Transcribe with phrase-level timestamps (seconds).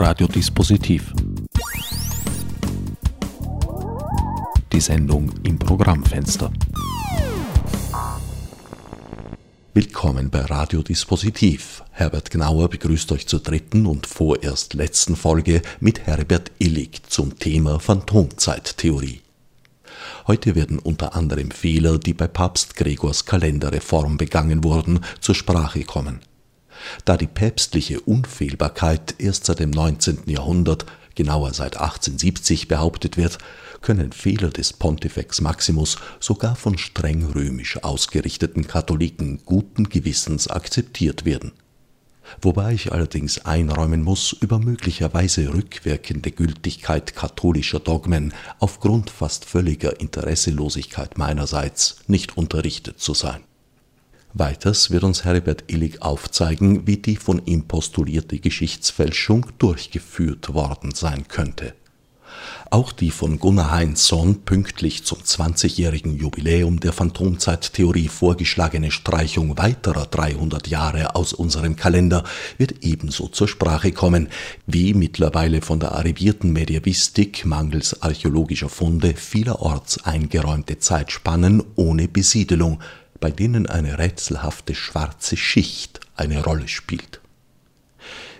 [0.00, 1.12] Radiodispositiv.
[4.72, 6.52] Die Sendung im Programmfenster.
[9.74, 11.82] Willkommen bei Radiodispositiv.
[11.90, 17.80] Herbert Gnauer begrüßt euch zur dritten und vorerst letzten Folge mit Herbert Illig zum Thema
[17.80, 19.22] Phantomzeittheorie.
[20.28, 26.20] Heute werden unter anderem Fehler, die bei Papst Gregors Kalenderreform begangen wurden, zur Sprache kommen.
[27.04, 30.20] Da die päpstliche Unfehlbarkeit erst seit dem 19.
[30.26, 33.38] Jahrhundert, genauer seit 1870 behauptet wird,
[33.80, 41.52] können Fehler des Pontifex Maximus sogar von streng römisch ausgerichteten Katholiken guten Gewissens akzeptiert werden.
[42.42, 51.16] Wobei ich allerdings einräumen muss, über möglicherweise rückwirkende Gültigkeit katholischer Dogmen aufgrund fast völliger Interesselosigkeit
[51.16, 53.47] meinerseits nicht unterrichtet zu sein.
[54.34, 61.26] Weiters wird uns Herbert Illig aufzeigen, wie die von ihm postulierte Geschichtsfälschung durchgeführt worden sein
[61.28, 61.74] könnte.
[62.70, 70.68] Auch die von Gunnar Heinzson pünktlich zum 20-jährigen Jubiläum der Phantomzeittheorie vorgeschlagene Streichung weiterer 300
[70.68, 72.24] Jahre aus unserem Kalender
[72.58, 74.28] wird ebenso zur Sprache kommen,
[74.66, 82.80] wie mittlerweile von der arrivierten Medievistik mangels archäologischer Funde vielerorts eingeräumte Zeitspannen ohne Besiedelung–
[83.20, 87.20] bei denen eine rätselhafte schwarze Schicht eine Rolle spielt.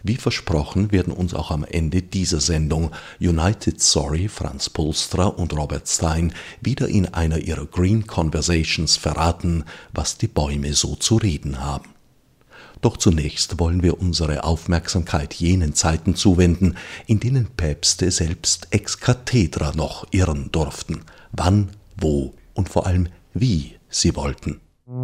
[0.02, 5.88] Wie versprochen werden uns auch am Ende dieser Sendung United Sorry, Franz Pulstra und Robert
[5.88, 11.90] Stein wieder in einer ihrer Green Conversations verraten, was die Bäume so zu reden haben.
[12.80, 19.72] Doch zunächst wollen wir unsere Aufmerksamkeit jenen Zeiten zuwenden, in denen Päpste selbst ex cathedra
[19.74, 24.60] noch irren durften, wann, wo und vor allem wie sie wollten.
[24.88, 24.96] Eine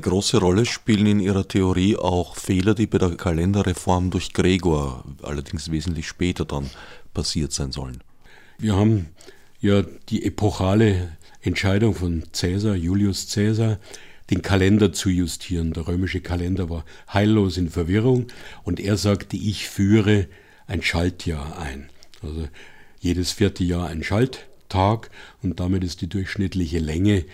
[0.00, 5.72] große Rolle spielen in ihrer Theorie auch Fehler, die bei der Kalenderreform durch Gregor, allerdings
[5.72, 6.70] wesentlich später dann,
[7.12, 8.00] passiert sein sollen.
[8.58, 9.08] Wir haben
[9.58, 13.80] ja die epochale Entscheidung von Caesar, Julius Caesar,
[14.30, 15.72] den Kalender zu justieren.
[15.72, 18.28] Der römische Kalender war heillos in Verwirrung
[18.62, 20.28] und er sagte, ich führe
[20.68, 21.90] ein Schaltjahr ein.
[22.22, 22.46] Also
[23.00, 24.46] jedes vierte Jahr ein Schaltjahr.
[24.68, 25.10] Tag
[25.42, 27.24] und damit ist die durchschnittliche Länge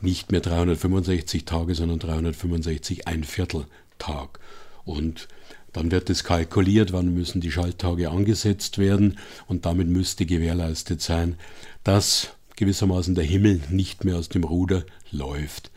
[0.00, 3.66] nicht mehr 365 Tage, sondern 365 ein Viertel
[3.98, 4.40] Tag.
[4.84, 5.28] Und
[5.72, 11.36] dann wird es kalkuliert, wann müssen die Schalttage angesetzt werden und damit müsste gewährleistet sein,
[11.84, 15.70] dass gewissermaßen der Himmel nicht mehr aus dem Ruder läuft.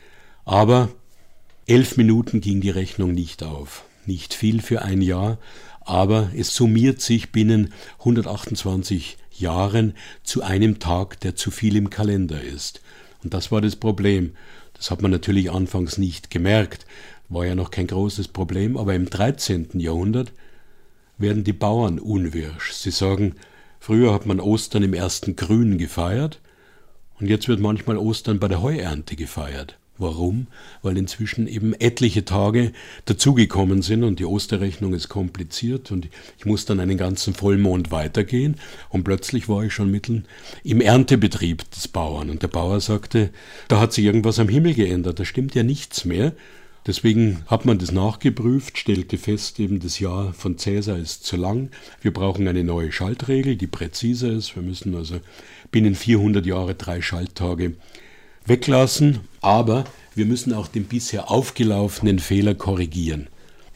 [0.46, 0.90] Aber
[1.68, 3.86] elf Minuten ging die Rechnung nicht auf.
[4.06, 5.38] Nicht viel für ein Jahr,
[5.82, 12.42] aber es summiert sich binnen 128 Jahren zu einem Tag, der zu viel im Kalender
[12.42, 12.82] ist.
[13.24, 14.34] Und das war das Problem.
[14.74, 16.86] Das hat man natürlich anfangs nicht gemerkt,
[17.30, 19.80] war ja noch kein großes Problem, aber im 13.
[19.80, 20.32] Jahrhundert
[21.18, 22.74] werden die Bauern unwirsch.
[22.74, 23.36] Sie sagen,
[23.80, 26.42] früher hat man Ostern im ersten Grün gefeiert
[27.20, 29.78] und jetzt wird manchmal Ostern bei der Heuernte gefeiert.
[30.00, 30.48] Warum?
[30.82, 32.74] Weil inzwischen eben etliche Tage
[33.06, 36.10] dazugekommen sind und die Osterrechnung ist kompliziert und
[36.40, 38.56] ich muss dann einen ganzen Vollmond weitergehen
[38.90, 40.26] und plötzlich war ich schon mitten
[40.64, 43.30] im Erntebetrieb des Bauern und der Bauer sagte,
[43.68, 46.34] da hat sich irgendwas am Himmel geändert, da stimmt ja nichts mehr.
[46.86, 51.70] Deswegen hat man das nachgeprüft, stellte fest, eben das Jahr von Cäsar ist zu lang.
[52.02, 54.56] Wir brauchen eine neue Schaltregel, die präziser ist.
[54.56, 55.22] Wir müssen also
[55.72, 57.76] binnen 400 Jahre drei Schalttage
[58.46, 63.28] weglassen, aber wir müssen auch den bisher aufgelaufenen Fehler korrigieren.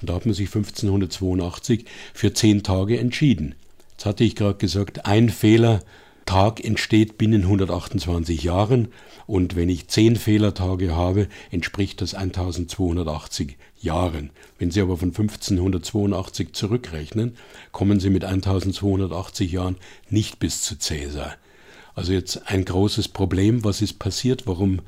[0.02, 3.56] Und da hat man sich 1582 für zehn Tage entschieden.
[3.92, 8.90] Jetzt hatte ich gerade gesagt, ein Fehlertag entsteht binnen 128 Jahren
[9.26, 14.30] und wenn ich zehn Fehlertage habe, entspricht das 1280 Jahren.
[14.60, 17.36] Wenn Sie aber von 1582 zurückrechnen,
[17.72, 19.78] kommen Sie mit 1280 Jahren
[20.10, 21.36] nicht bis zu Cäsar.
[21.98, 23.64] Also jetzt ein großes Problem.
[23.64, 24.46] Was ist passiert?
[24.46, 24.82] Warum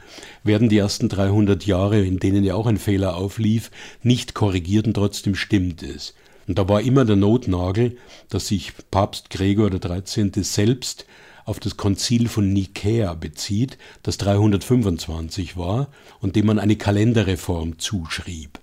[0.44, 3.72] werden die ersten 300 Jahre, in denen ja auch ein Fehler auflief,
[4.04, 6.14] nicht korrigiert und trotzdem stimmt es?
[6.48, 7.98] Und da war immer der Notnagel,
[8.30, 10.44] dass sich Papst Gregor XIII.
[10.44, 11.08] selbst
[11.46, 15.88] auf das Konzil von Nikäa bezieht, das 325 war
[16.20, 18.60] und dem man eine Kalenderreform zuschrieb.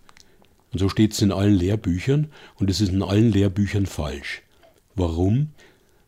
[0.73, 2.29] Und so steht es in allen Lehrbüchern
[2.61, 4.43] und es ist in allen Lehrbüchern falsch.
[4.94, 5.49] Warum?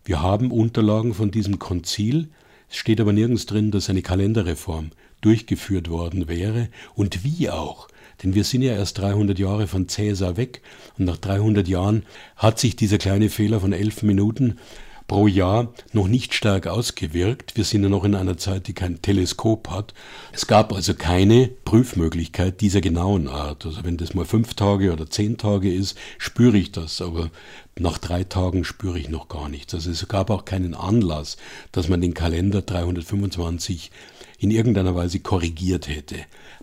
[0.09, 2.29] Wir haben Unterlagen von diesem Konzil,
[2.71, 6.69] es steht aber nirgends drin, dass eine Kalenderreform durchgeführt worden wäre.
[6.95, 7.89] Und wie auch.
[8.23, 10.63] Denn wir sind ja erst 300 Jahre von Cäsar weg.
[10.99, 12.05] Und nach 300 Jahren
[12.37, 14.57] hat sich dieser kleine Fehler von elf Minuten
[15.09, 17.57] pro Jahr noch nicht stark ausgewirkt.
[17.57, 19.95] Wir sind ja noch in einer Zeit, die kein Teleskop hat.
[20.33, 23.67] Es gab also keine Prüfmöglichkeit dieser genauen Art.
[23.67, 27.31] Also wenn das mal fünf Tage oder zehn Tage ist, spüre ich das, aber
[27.79, 29.75] nach drei Tagen spüre ich noch gar nichts.
[29.75, 31.39] Also es gab auch keinen Anlass,
[31.73, 33.91] dass man den Kalender 325
[34.39, 36.17] in irgendeiner Weise korrigiert hätte.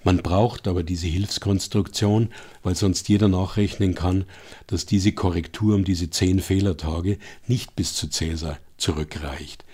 [0.04, 2.30] Man braucht aber diese Hilfskonstruktion,
[2.64, 4.26] weil sonst jeder nachrechnen kann,
[4.68, 7.18] dass diese Korrektur um diese zehn Fehlertage
[7.48, 9.66] nicht bis zu Cäsar zurückreicht.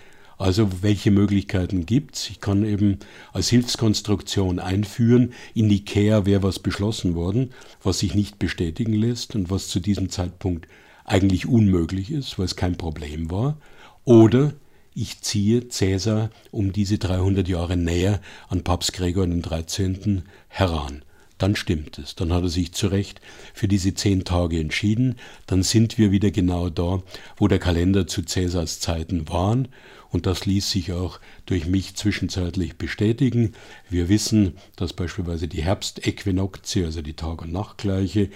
[0.41, 2.27] Also welche Möglichkeiten gibt's?
[2.31, 2.97] Ich kann eben
[3.31, 7.51] als Hilfskonstruktion einführen, in Nikea wäre was beschlossen worden,
[7.83, 10.67] was sich nicht bestätigen lässt und was zu diesem Zeitpunkt
[11.05, 13.57] eigentlich unmöglich ist, weil es kein Problem war.
[14.03, 14.53] Oder
[14.93, 20.23] ich ziehe Cäsar um diese 300 Jahre näher an Papst Gregor XIII.
[20.49, 21.03] heran.
[21.37, 22.13] Dann stimmt es.
[22.13, 23.19] Dann hat er sich zu Recht
[23.55, 25.15] für diese zehn Tage entschieden.
[25.47, 27.01] Dann sind wir wieder genau da,
[27.37, 29.69] wo der Kalender zu Cäsars Zeiten waren.
[30.11, 33.53] Und das ließ sich auch durch mich zwischenzeitlich bestätigen.
[33.89, 38.29] Wir wissen, dass beispielsweise die Herbstäquinoktie, also die Tag- und Nachtgleiche,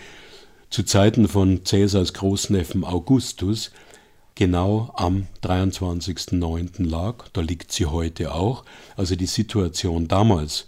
[0.72, 3.72] zu Zeiten von Cäsars Großneffen Augustus
[4.36, 6.88] genau am 23.09.
[6.88, 7.26] lag.
[7.34, 8.66] Da liegt sie heute auch.
[8.96, 10.68] Also die Situation damals,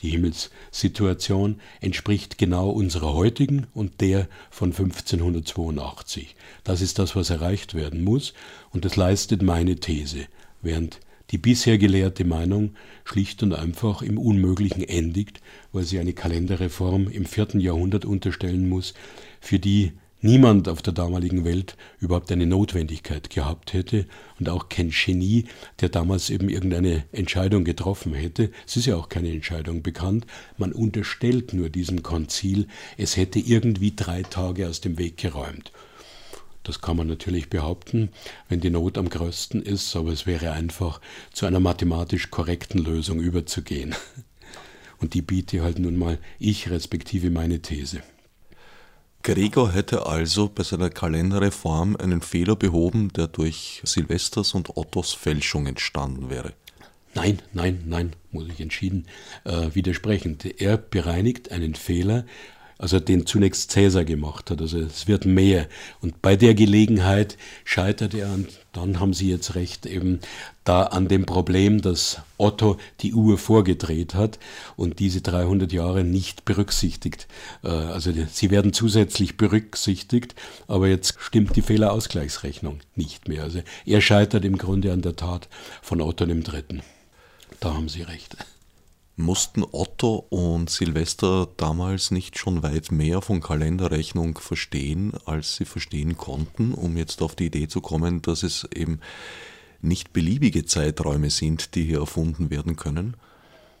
[0.00, 6.34] die Himmelssituation, entspricht genau unserer heutigen und der von 1582.
[6.64, 8.32] Das ist das, was erreicht werden muss
[8.70, 10.26] und das leistet meine These,
[10.62, 11.00] während
[11.30, 12.74] die bisher gelehrte Meinung
[13.04, 15.40] schlicht und einfach im Unmöglichen endigt,
[15.72, 18.92] weil sie eine Kalenderreform im vierten Jahrhundert unterstellen muss,
[19.40, 24.06] für die niemand auf der damaligen Welt überhaupt eine Notwendigkeit gehabt hätte
[24.38, 25.44] und auch kein Genie,
[25.80, 28.50] der damals eben irgendeine Entscheidung getroffen hätte.
[28.66, 30.26] Es ist ja auch keine Entscheidung bekannt.
[30.56, 35.72] Man unterstellt nur diesem Konzil, es hätte irgendwie drei Tage aus dem Weg geräumt.
[36.62, 38.10] Das kann man natürlich behaupten,
[38.48, 41.00] wenn die Not am größten ist, aber es wäre einfach,
[41.32, 43.94] zu einer mathematisch korrekten Lösung überzugehen.
[44.98, 48.04] Und die biete halt nun mal ich respektive meine These.
[49.22, 55.66] Gregor hätte also bei seiner Kalenderreform einen Fehler behoben, der durch Silvesters und Ottos Fälschung
[55.66, 56.54] entstanden wäre.
[57.14, 59.06] Nein, nein, nein, muss ich entschieden
[59.44, 60.38] äh, widersprechen.
[60.58, 62.24] Er bereinigt einen Fehler,
[62.82, 64.60] also den zunächst Cäsar gemacht hat.
[64.60, 65.68] Also es wird mehr.
[66.00, 70.18] Und bei der Gelegenheit scheitert er und dann haben Sie jetzt recht eben
[70.64, 74.40] da an dem Problem, dass Otto die Uhr vorgedreht hat
[74.76, 77.28] und diese 300 Jahre nicht berücksichtigt.
[77.62, 80.34] Äh, also sie werden zusätzlich berücksichtigt,
[80.66, 83.44] aber jetzt stimmt die Fehlerausgleichsrechnung nicht mehr.
[83.44, 85.48] Also er scheitert im Grunde an der Tat
[85.82, 86.82] von Otto III.
[87.60, 88.36] Da haben Sie recht.
[89.16, 96.16] Mussten Otto und Silvester damals nicht schon weit mehr von Kalenderrechnung verstehen, als sie verstehen
[96.16, 99.00] konnten, um jetzt auf die Idee zu kommen, dass es eben
[99.82, 103.16] nicht beliebige Zeiträume sind, die hier erfunden werden können?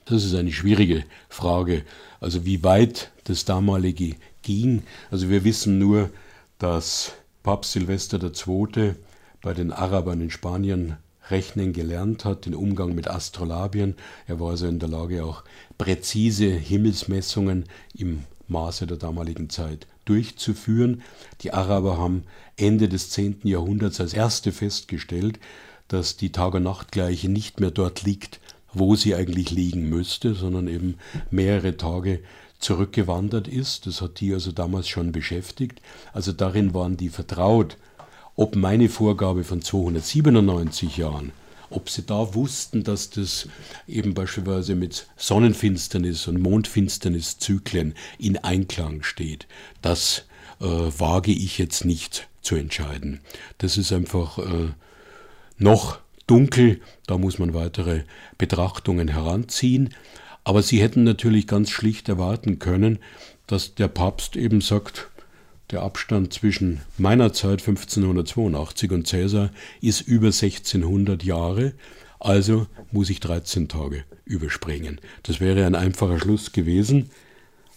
[0.04, 1.84] Das ist eine schwierige Frage.
[2.20, 4.82] Also wie weit das damalige ging.
[5.10, 6.10] Also wir wissen nur,
[6.58, 7.12] dass
[7.42, 8.94] Papst Silvester II.
[9.40, 10.96] bei den Arabern in Spanien
[11.32, 13.96] Rechnen gelernt hat, den Umgang mit Astrolabien.
[14.28, 15.42] Er war also in der Lage, auch
[15.78, 17.64] präzise Himmelsmessungen
[17.94, 21.02] im Maße der damaligen Zeit durchzuführen.
[21.40, 22.24] Die Araber haben
[22.56, 23.40] Ende des 10.
[23.44, 25.40] Jahrhunderts als erste festgestellt,
[25.88, 28.40] dass die Tag- und Nachtgleiche nicht mehr dort liegt,
[28.72, 30.96] wo sie eigentlich liegen müsste, sondern eben
[31.30, 32.20] mehrere Tage
[32.58, 33.86] zurückgewandert ist.
[33.86, 35.80] Das hat die also damals schon beschäftigt.
[36.12, 37.76] Also darin waren die vertraut
[38.36, 41.32] ob meine Vorgabe von 297 Jahren,
[41.70, 43.48] ob sie da wussten, dass das
[43.86, 49.46] eben beispielsweise mit Sonnenfinsternis und Mondfinsterniszyklen in Einklang steht,
[49.80, 50.24] das
[50.60, 53.20] äh, wage ich jetzt nicht zu entscheiden.
[53.58, 54.72] Das ist einfach äh,
[55.58, 58.02] noch dunkel, da muss man weitere
[58.38, 59.94] Betrachtungen heranziehen.
[60.44, 62.98] Aber sie hätten natürlich ganz schlicht erwarten können,
[63.46, 65.10] dass der Papst eben sagt,
[65.72, 69.50] der Abstand zwischen meiner Zeit 1582 und Cäsar
[69.80, 71.72] ist über 1600 Jahre,
[72.20, 75.00] also muss ich 13 Tage überspringen.
[75.22, 77.10] Das wäre ein einfacher Schluss gewesen,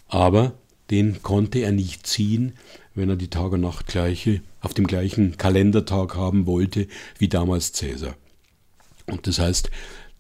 [0.08, 0.54] aber
[0.92, 2.54] den konnte er nicht ziehen,
[2.94, 6.88] wenn er die Tag- und Nachtgleiche auf dem gleichen Kalendertag haben wollte
[7.18, 8.16] wie damals Cäsar.
[9.08, 9.72] Und das heißt,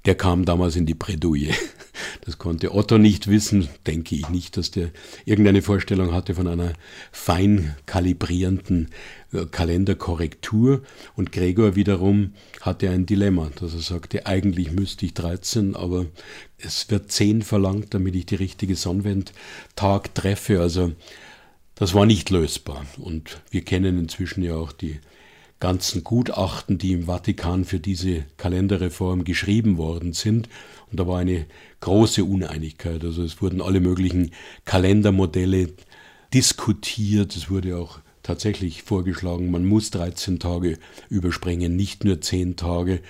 [0.05, 1.53] der kam damals in die Bredouille.
[2.21, 4.89] Das konnte Otto nicht wissen, denke ich nicht, dass der
[5.25, 6.74] irgendeine Vorstellung hatte von einer
[7.12, 8.89] fein kalibrierenden
[9.31, 10.81] äh, Kalenderkorrektur.
[11.15, 16.05] Und Gregor wiederum hatte ein Dilemma, dass er sagte, eigentlich müsste ich 13, aber
[16.57, 20.62] es wird 10 verlangt, damit ich die richtige Sonnenwendtag treffe.
[20.62, 20.93] Also
[21.75, 22.85] das war nicht lösbar.
[22.97, 25.00] Und wir kennen inzwischen ja auch die
[25.59, 30.50] ganzen Gutachten, die im Vatikan für diese Kalenderreform geschrieben worden sind.
[30.91, 31.45] Und da war eine
[31.79, 33.03] große Uneinigkeit.
[33.03, 34.31] Also es wurden alle möglichen
[34.65, 35.74] Kalendermodelle
[36.33, 37.35] diskutiert.
[37.35, 40.77] Es wurde auch tatsächlich vorgeschlagen, man muss 13 Tage
[41.09, 43.01] überspringen, nicht nur 10 Tage.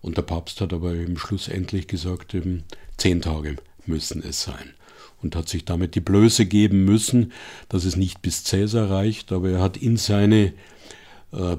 [0.00, 2.64] Und der Papst hat aber im Schluss endlich gesagt, eben
[2.98, 3.56] 10 Tage
[3.86, 4.74] müssen es sein.
[5.22, 7.32] Und hat sich damit die Blöße geben müssen,
[7.70, 10.52] dass es nicht bis Cäsar reicht, aber er hat in seine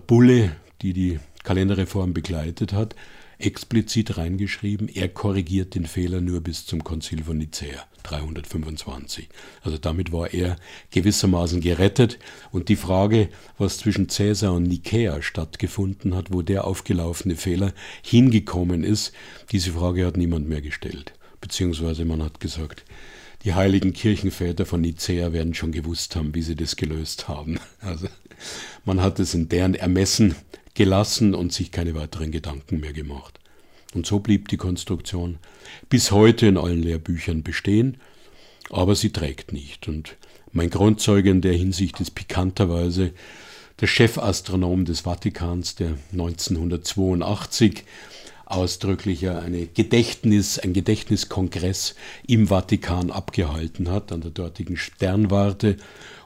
[0.08, 2.96] Bulle, die die Kalenderreform begleitet hat,
[3.38, 9.28] explizit reingeschrieben, er korrigiert den Fehler nur bis zum Konzil von Nicäa 325.
[9.62, 10.56] Also damit war er
[10.92, 12.20] gewissermaßen gerettet
[12.52, 18.84] und die Frage, was zwischen Cäsar und Nikäa stattgefunden hat, wo der aufgelaufene Fehler hingekommen
[18.84, 19.12] ist,
[19.52, 21.14] diese Frage hat niemand mehr gestellt.
[21.42, 22.86] Beziehungsweise man hat gesagt,
[23.46, 27.60] die heiligen Kirchenväter von Nicäa werden schon gewusst haben, wie sie das gelöst haben.
[27.80, 28.08] Also
[28.84, 30.36] man hat es in deren Ermessen
[30.74, 33.40] gelassen und sich keine weiteren Gedanken mehr gemacht.
[33.94, 35.38] Und so blieb die Konstruktion
[35.90, 37.98] bis heute in allen Lehrbüchern bestehen,
[38.72, 39.88] aber sie trägt nicht.
[39.88, 40.18] Und
[40.52, 43.14] mein Grundzeuge in der Hinsicht ist pikanterweise
[43.80, 47.84] der Chefastronom des Vatikans, der 1982
[48.46, 51.96] ausdrücklich eine Gedächtnis, ein Gedächtniskongress
[52.28, 55.78] im Vatikan abgehalten hat, an der dortigen Sternwarte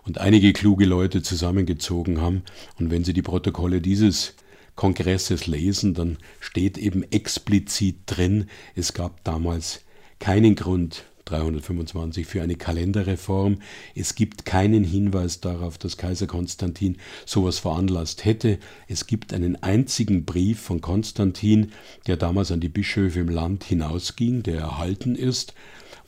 [0.05, 2.43] und einige kluge Leute zusammengezogen haben.
[2.79, 4.35] Und wenn Sie die Protokolle dieses
[4.75, 9.81] Kongresses lesen, dann steht eben explizit drin, es gab damals
[10.19, 13.59] keinen Grund 325 für eine Kalenderreform.
[13.95, 18.59] Es gibt keinen Hinweis darauf, dass Kaiser Konstantin sowas veranlasst hätte.
[18.87, 21.71] Es gibt einen einzigen Brief von Konstantin,
[22.07, 25.53] der damals an die Bischöfe im Land hinausging, der erhalten ist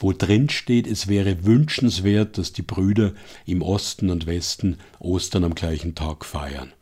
[0.01, 3.13] wo drin steht, es wäre wünschenswert, dass die Brüder
[3.46, 6.74] im Osten und Westen Ostern am gleichen Tag feiern.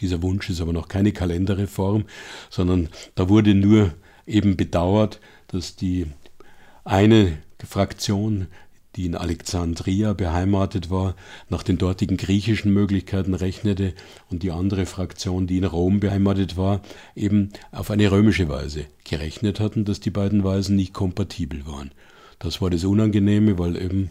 [0.00, 2.04] Dieser Wunsch ist aber noch keine Kalenderreform,
[2.50, 3.94] sondern da wurde nur
[4.26, 6.06] eben bedauert, dass die
[6.84, 8.48] eine Fraktion,
[8.96, 11.16] die in Alexandria beheimatet war,
[11.48, 13.92] nach den dortigen griechischen Möglichkeiten rechnete
[14.30, 16.80] und die andere Fraktion, die in Rom beheimatet war,
[17.16, 21.90] eben auf eine römische Weise gerechnet hatten, dass die beiden Weisen nicht kompatibel waren.
[22.38, 24.10] Das war das Unangenehme, weil eben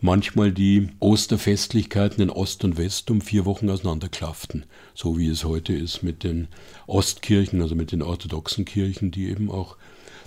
[0.00, 4.64] manchmal die Osterfestlichkeiten in Ost und West um vier Wochen auseinanderklafften.
[4.94, 6.48] So wie es heute ist mit den
[6.86, 9.76] Ostkirchen, also mit den orthodoxen Kirchen, die eben auch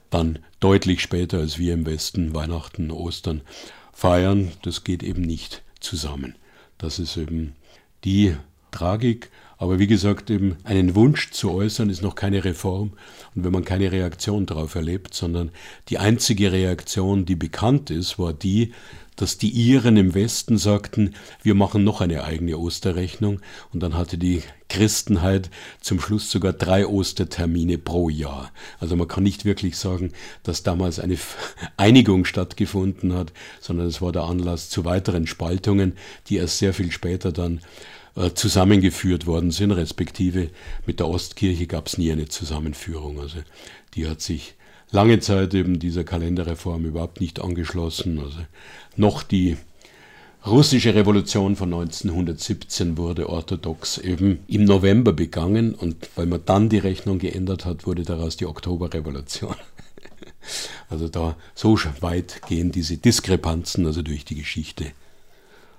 [0.10, 3.42] dann deutlich später als wir im Westen Weihnachten, Ostern
[3.94, 4.52] feiern.
[4.62, 6.36] Das geht eben nicht zusammen.
[6.78, 7.56] Das ist eben
[8.04, 8.36] die
[8.72, 9.32] Tragik.
[9.58, 12.94] Aber wie gesagt, eben einen Wunsch zu äußern ist noch keine Reform.
[13.34, 15.52] Und wenn man keine Reaktion darauf erlebt, sondern
[15.88, 18.74] die einzige Reaktion, die bekannt ist, war die,
[19.16, 23.40] dass die Iren im Westen sagten, wir machen noch eine eigene Osterrechnung
[23.74, 28.52] und dann hatte die Christenheit zum Schluss sogar drei Ostertermine pro Jahr.
[28.80, 30.12] Also man kann nicht wirklich sagen,
[30.44, 31.18] dass damals eine
[31.78, 33.32] Einigung stattgefunden hat,
[33.62, 35.94] sondern es war der Anlass zu weiteren Spaltungen,
[36.28, 37.62] die erst sehr viel später dann
[38.16, 40.50] äh, zusammengeführt worden sind, respektive
[40.86, 43.20] mit der Ostkirche gab es nie eine Zusammenführung.
[43.20, 43.40] Also
[43.94, 44.56] die hat sich
[44.92, 48.20] lange Zeit eben dieser Kalenderreform überhaupt nicht angeschlossen.
[48.20, 48.40] Also
[48.96, 49.58] noch die
[50.46, 56.78] russische Revolution von 1917 wurde orthodox eben im November begangen und weil man dann die
[56.78, 59.56] Rechnung geändert hat, wurde daraus die Oktoberrevolution.
[60.90, 64.92] Also da so weit gehen diese Diskrepanzen also durch die Geschichte.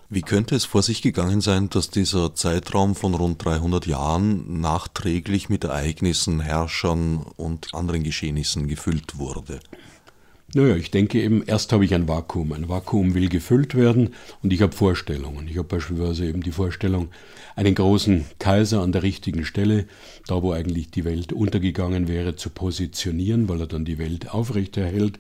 [0.09, 5.49] Wie könnte es vor sich gegangen sein, dass dieser Zeitraum von rund 300 Jahren nachträglich
[5.49, 9.59] mit Ereignissen, Herrschern und anderen Geschehnissen gefüllt wurde?
[10.55, 12.53] Naja, ich denke eben, erst habe ich ein Vakuum.
[12.53, 15.49] Ein Vakuum will gefüllt werden und ich habe Vorstellungen.
[15.49, 17.09] Ich habe beispielsweise eben die Vorstellung,
[17.57, 19.87] einen großen Kaiser an der richtigen Stelle,
[20.29, 25.19] da wo eigentlich die Welt untergegangen wäre, zu positionieren, weil er dann die Welt aufrechterhält.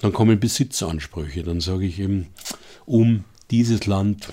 [0.00, 1.44] Dann kommen Besitzansprüche.
[1.44, 2.26] Dann sage ich eben,
[2.84, 4.32] um dieses Land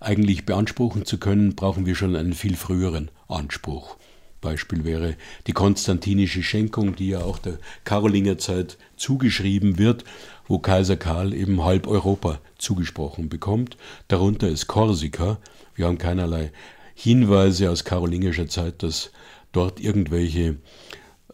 [0.00, 3.96] eigentlich beanspruchen zu können, brauchen wir schon einen viel früheren Anspruch.
[4.40, 5.16] Beispiel wäre
[5.46, 10.04] die konstantinische Schenkung, die ja auch der Karolingerzeit zugeschrieben wird,
[10.46, 13.78] wo Kaiser Karl eben halb Europa zugesprochen bekommt.
[14.08, 15.38] Darunter ist Korsika.
[15.74, 16.52] Wir haben keinerlei
[16.94, 19.10] Hinweise aus karolingischer Zeit, dass
[19.52, 20.56] dort irgendwelche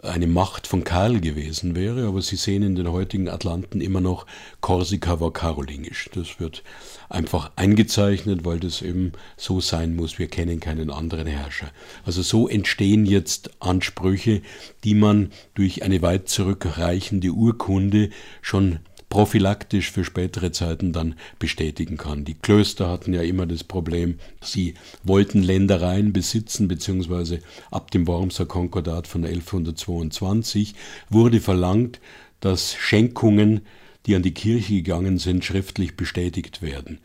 [0.02, 4.26] eine Macht von Karl gewesen wäre, aber Sie sehen in den heutigen Atlanten immer noch,
[4.61, 6.09] Korsika war karolingisch.
[6.14, 6.62] Das wird
[7.09, 10.19] einfach eingezeichnet, weil das eben so sein muss.
[10.19, 11.71] Wir kennen keinen anderen Herrscher.
[12.04, 14.42] Also so entstehen jetzt Ansprüche,
[14.85, 18.78] die man durch eine weit zurückreichende Urkunde schon
[19.11, 22.25] prophylaktisch für spätere Zeiten dann bestätigen kann.
[22.25, 27.40] Die Klöster hatten ja immer das Problem, sie wollten Ländereien besitzen, beziehungsweise
[27.71, 30.75] ab dem Wormser Konkordat von 1122
[31.11, 32.00] wurde verlangt,
[32.38, 33.61] dass Schenkungen,
[34.07, 37.00] die an die Kirche gegangen sind, schriftlich bestätigt werden.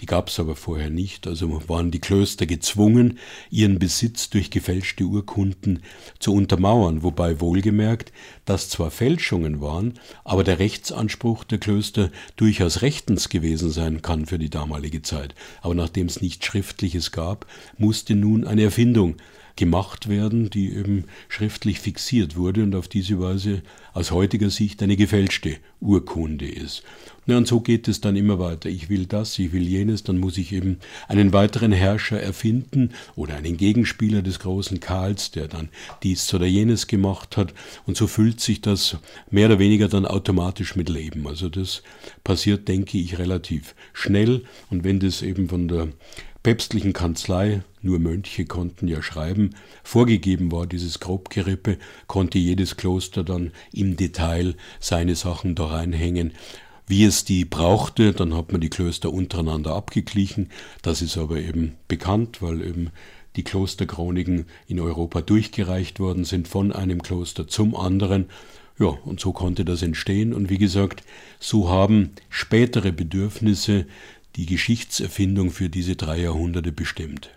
[0.00, 3.18] Die gab es aber vorher nicht, also waren die Klöster gezwungen,
[3.50, 5.82] ihren Besitz durch gefälschte Urkunden
[6.20, 8.12] zu untermauern, wobei wohlgemerkt,
[8.44, 14.38] dass zwar Fälschungen waren, aber der Rechtsanspruch der Klöster durchaus rechtens gewesen sein kann für
[14.38, 15.34] die damalige Zeit.
[15.62, 19.16] Aber nachdem es nichts Schriftliches gab, musste nun eine Erfindung
[19.56, 23.62] gemacht werden, die eben schriftlich fixiert wurde und auf diese Weise
[23.92, 26.84] aus heutiger Sicht eine gefälschte Urkunde ist.
[27.28, 28.70] Ja, und so geht es dann immer weiter.
[28.70, 33.34] Ich will das, ich will jenes, dann muss ich eben einen weiteren Herrscher erfinden oder
[33.34, 35.68] einen Gegenspieler des großen Karls, der dann
[36.02, 37.52] dies oder jenes gemacht hat.
[37.84, 38.96] Und so füllt sich das
[39.30, 41.26] mehr oder weniger dann automatisch mit Leben.
[41.26, 41.82] Also das
[42.24, 44.44] passiert, denke ich, relativ schnell.
[44.70, 45.88] Und wenn das eben von der
[46.42, 49.50] päpstlichen Kanzlei, nur Mönche konnten ja schreiben,
[49.82, 56.32] vorgegeben war dieses Grobgerippe, konnte jedes Kloster dann im Detail seine Sachen da reinhängen
[56.88, 58.12] wie es die brauchte.
[58.12, 60.50] Dann hat man die Klöster untereinander abgeglichen.
[60.82, 62.90] Das ist aber eben bekannt, weil eben
[63.36, 68.26] die Klosterchroniken in Europa durchgereicht worden sind von einem Kloster zum anderen.
[68.78, 70.32] Ja, und so konnte das entstehen.
[70.32, 71.02] Und wie gesagt,
[71.38, 73.86] so haben spätere Bedürfnisse
[74.36, 77.30] die Geschichtserfindung für diese drei Jahrhunderte bestimmt.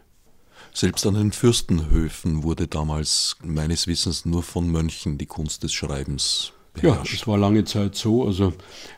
[0.74, 6.54] Selbst an den Fürstenhöfen wurde damals meines Wissens nur von Mönchen die Kunst des Schreibens.
[6.82, 8.26] Ja, es war lange Zeit so.
[8.26, 8.54] Also,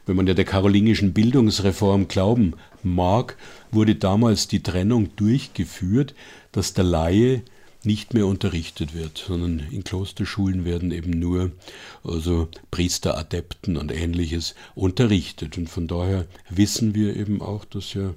[0.05, 2.53] wenn man ja der karolingischen Bildungsreform glauben
[2.83, 3.37] mag,
[3.71, 6.13] wurde damals die Trennung durchgeführt,
[6.51, 7.41] dass der Laie
[7.83, 11.51] nicht mehr unterrichtet wird, sondern in Klosterschulen werden eben nur
[12.03, 15.57] also Priester, Adepten und ähnliches unterrichtet.
[15.57, 18.13] Und von daher wissen wir eben auch, dass ja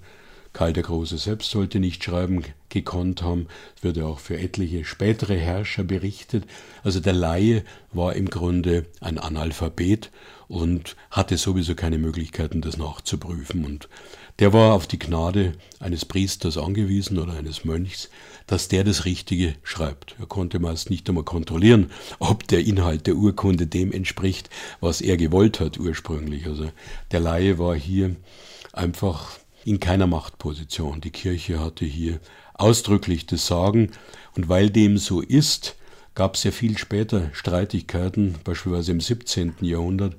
[0.56, 3.46] Karl der Große selbst sollte nicht schreiben gekonnt haben.
[3.76, 6.44] Es wird ja auch für etliche spätere Herrscher berichtet.
[6.82, 10.10] Also der Laie war im Grunde ein Analphabet
[10.48, 13.66] und hatte sowieso keine Möglichkeiten, das nachzuprüfen.
[13.66, 13.90] Und
[14.38, 18.08] der war auf die Gnade eines Priesters angewiesen oder eines Mönchs,
[18.46, 20.16] dass der das Richtige schreibt.
[20.18, 24.48] Er konnte meist nicht einmal kontrollieren, ob der Inhalt der Urkunde dem entspricht,
[24.80, 26.46] was er gewollt hat ursprünglich.
[26.46, 26.70] Also
[27.10, 28.16] der Laie war hier
[28.72, 31.00] einfach in keiner Machtposition.
[31.00, 32.20] Die Kirche hatte hier
[32.54, 33.90] ausdrücklich das Sagen.
[34.36, 35.76] Und weil dem so ist,
[36.14, 39.56] gab es ja viel später Streitigkeiten, beispielsweise im 17.
[39.62, 40.16] Jahrhundert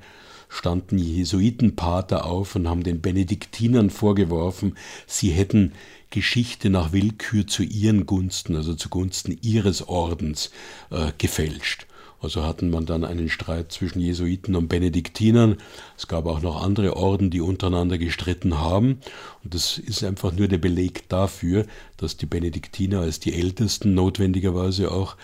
[0.50, 5.74] standen Jesuitenpater auf und haben den Benediktinern vorgeworfen, sie hätten
[6.10, 10.52] Geschichte nach Willkür zu ihren Gunsten, also zugunsten ihres Ordens,
[10.90, 11.86] äh, gefälscht.
[12.20, 15.58] Also hatten man dann einen Streit zwischen Jesuiten und Benediktinern.
[15.96, 19.00] Es gab auch noch andere Orden, die untereinander gestritten haben.
[19.44, 21.66] Und das ist einfach nur der Beleg dafür,
[21.98, 25.16] dass die Benediktiner als die ältesten notwendigerweise auch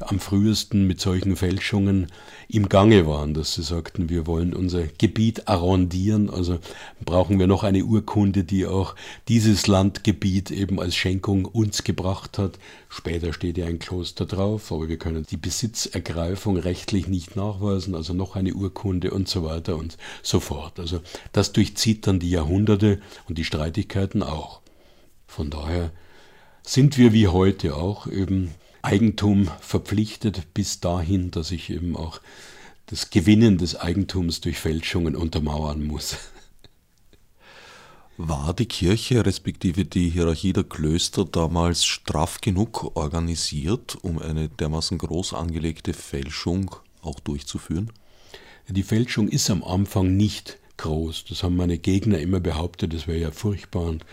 [0.00, 2.08] am frühesten mit solchen Fälschungen
[2.54, 6.58] im Gange waren, dass sie sagten, wir wollen unser Gebiet arrondieren, also
[7.04, 8.94] brauchen wir noch eine Urkunde, die auch
[9.28, 12.58] dieses Landgebiet eben als Schenkung uns gebracht hat.
[12.88, 18.14] Später steht ja ein Kloster drauf, aber wir können die Besitzergreifung rechtlich nicht nachweisen, also
[18.14, 20.80] noch eine Urkunde und so weiter und so fort.
[20.80, 21.00] Also
[21.32, 24.60] das durchzieht dann die Jahrhunderte und die Streitigkeiten auch.
[25.26, 25.92] Von daher
[26.62, 28.50] sind wir wie heute auch eben
[28.82, 32.20] Eigentum verpflichtet bis dahin, dass ich eben auch
[32.86, 36.16] das Gewinnen des Eigentums durch Fälschungen untermauern muss.
[38.16, 44.98] War die Kirche respektive die Hierarchie der Klöster damals straff genug organisiert, um eine dermaßen
[44.98, 47.90] groß angelegte Fälschung auch durchzuführen?
[48.68, 51.24] Die Fälschung ist am Anfang nicht groß.
[51.30, 53.84] Das haben meine Gegner immer behauptet, das wäre ja furchtbar.
[53.84, 54.04] Und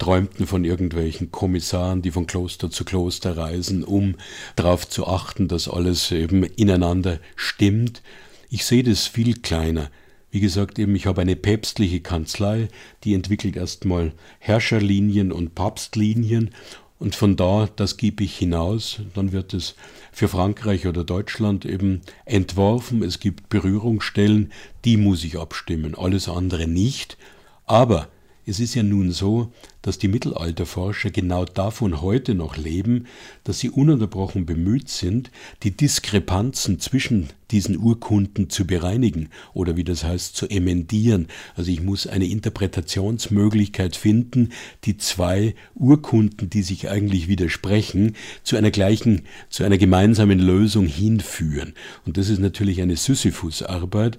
[0.00, 4.16] träumten von irgendwelchen Kommissaren, die von Kloster zu Kloster reisen, um
[4.56, 8.02] darauf zu achten, dass alles eben ineinander stimmt.
[8.48, 9.90] Ich sehe das viel kleiner.
[10.32, 12.68] Wie gesagt, eben, ich habe eine päpstliche Kanzlei,
[13.04, 16.50] die entwickelt erstmal Herrscherlinien und Papstlinien
[16.98, 19.74] und von da, das gebe ich hinaus, dann wird es
[20.12, 23.02] für Frankreich oder Deutschland eben entworfen.
[23.02, 24.52] Es gibt Berührungsstellen,
[24.84, 27.16] die muss ich abstimmen, alles andere nicht.
[27.64, 28.08] Aber
[28.50, 33.06] es ist ja nun so, dass die Mittelalterforscher genau davon heute noch leben,
[33.44, 35.30] dass sie ununterbrochen bemüht sind,
[35.62, 41.28] die Diskrepanzen zwischen diesen Urkunden zu bereinigen oder wie das heißt, zu emendieren.
[41.54, 44.50] Also ich muss eine Interpretationsmöglichkeit finden,
[44.84, 51.74] die zwei Urkunden, die sich eigentlich widersprechen, zu einer gleichen, zu einer gemeinsamen Lösung hinführen.
[52.04, 54.18] Und das ist natürlich eine Sisyphus-Arbeit,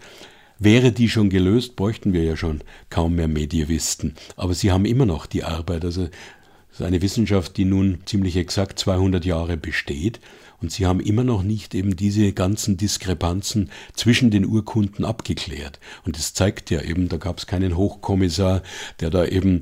[0.63, 4.13] Wäre die schon gelöst, bräuchten wir ja schon kaum mehr Medievisten.
[4.35, 5.83] Aber sie haben immer noch die Arbeit.
[5.83, 10.19] Also es ist eine Wissenschaft, die nun ziemlich exakt 200 Jahre besteht.
[10.61, 15.79] Und sie haben immer noch nicht eben diese ganzen Diskrepanzen zwischen den Urkunden abgeklärt.
[16.05, 18.61] Und das zeigt ja eben, da gab es keinen Hochkommissar,
[18.99, 19.61] der da eben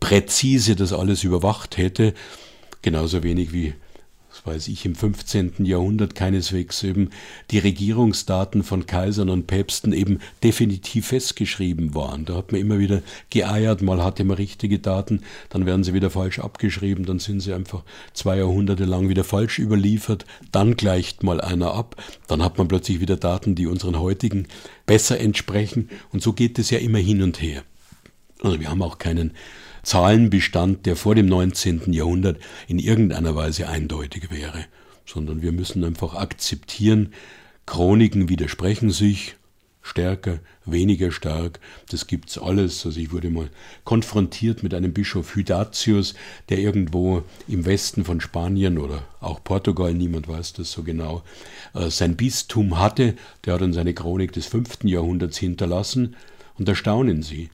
[0.00, 2.14] präzise das alles überwacht hätte.
[2.80, 3.74] Genauso wenig wie
[4.50, 5.64] weiß ich, im 15.
[5.64, 7.10] Jahrhundert keineswegs eben
[7.52, 12.24] die Regierungsdaten von Kaisern und Päpsten eben definitiv festgeschrieben waren.
[12.24, 16.10] Da hat man immer wieder geeiert, mal hatte man richtige Daten, dann werden sie wieder
[16.10, 21.40] falsch abgeschrieben, dann sind sie einfach zwei Jahrhunderte lang wieder falsch überliefert, dann gleicht mal
[21.40, 24.48] einer ab, dann hat man plötzlich wieder Daten, die unseren heutigen
[24.84, 27.62] besser entsprechen und so geht es ja immer hin und her.
[28.42, 29.32] Also wir haben auch keinen
[29.82, 31.92] Zahlenbestand, der vor dem 19.
[31.92, 32.38] Jahrhundert
[32.68, 34.66] in irgendeiner Weise eindeutig wäre,
[35.06, 37.12] sondern wir müssen einfach akzeptieren,
[37.66, 39.36] Chroniken widersprechen sich,
[39.82, 42.84] stärker, weniger stark, das gibt's alles.
[42.84, 43.50] Also ich wurde mal
[43.84, 46.14] konfrontiert mit einem Bischof Hydatius,
[46.48, 51.22] der irgendwo im Westen von Spanien oder auch Portugal, niemand weiß das so genau,
[51.74, 53.14] äh, sein Bistum hatte.
[53.44, 56.16] Der hat uns eine Chronik des fünften Jahrhunderts hinterlassen.
[56.58, 57.50] Und da staunen Sie.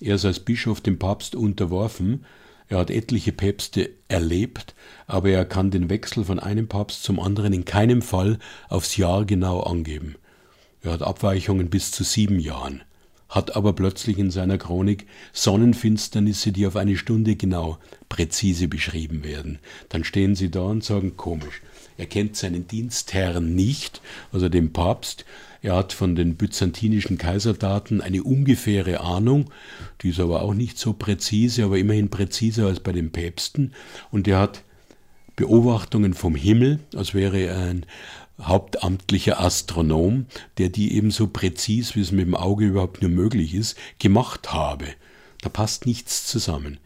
[0.00, 2.24] Er ist als Bischof dem Papst unterworfen.
[2.68, 4.74] Er hat etliche Päpste erlebt,
[5.06, 9.24] aber er kann den Wechsel von einem Papst zum anderen in keinem Fall aufs Jahr
[9.24, 10.14] genau angeben.
[10.82, 12.82] Er hat Abweichungen bis zu sieben Jahren,
[13.28, 19.58] hat aber plötzlich in seiner Chronik Sonnenfinsternisse, die auf eine Stunde genau präzise beschrieben werden.
[19.90, 21.60] Dann stehen sie da und sagen komisch.
[21.98, 24.00] Er kennt seinen Dienstherrn nicht,
[24.32, 25.26] also den Papst,
[25.62, 29.50] er hat von den byzantinischen Kaiserdaten eine ungefähre Ahnung,
[30.00, 33.74] die ist aber auch nicht so präzise, aber immerhin präziser als bei den Päpsten.
[34.10, 34.62] Und er hat
[35.36, 37.86] Beobachtungen vom Himmel, als wäre er ein
[38.40, 43.76] hauptamtlicher Astronom, der die ebenso präzis, wie es mit dem Auge überhaupt nur möglich ist,
[43.98, 44.86] gemacht habe.
[45.42, 46.78] Da passt nichts zusammen.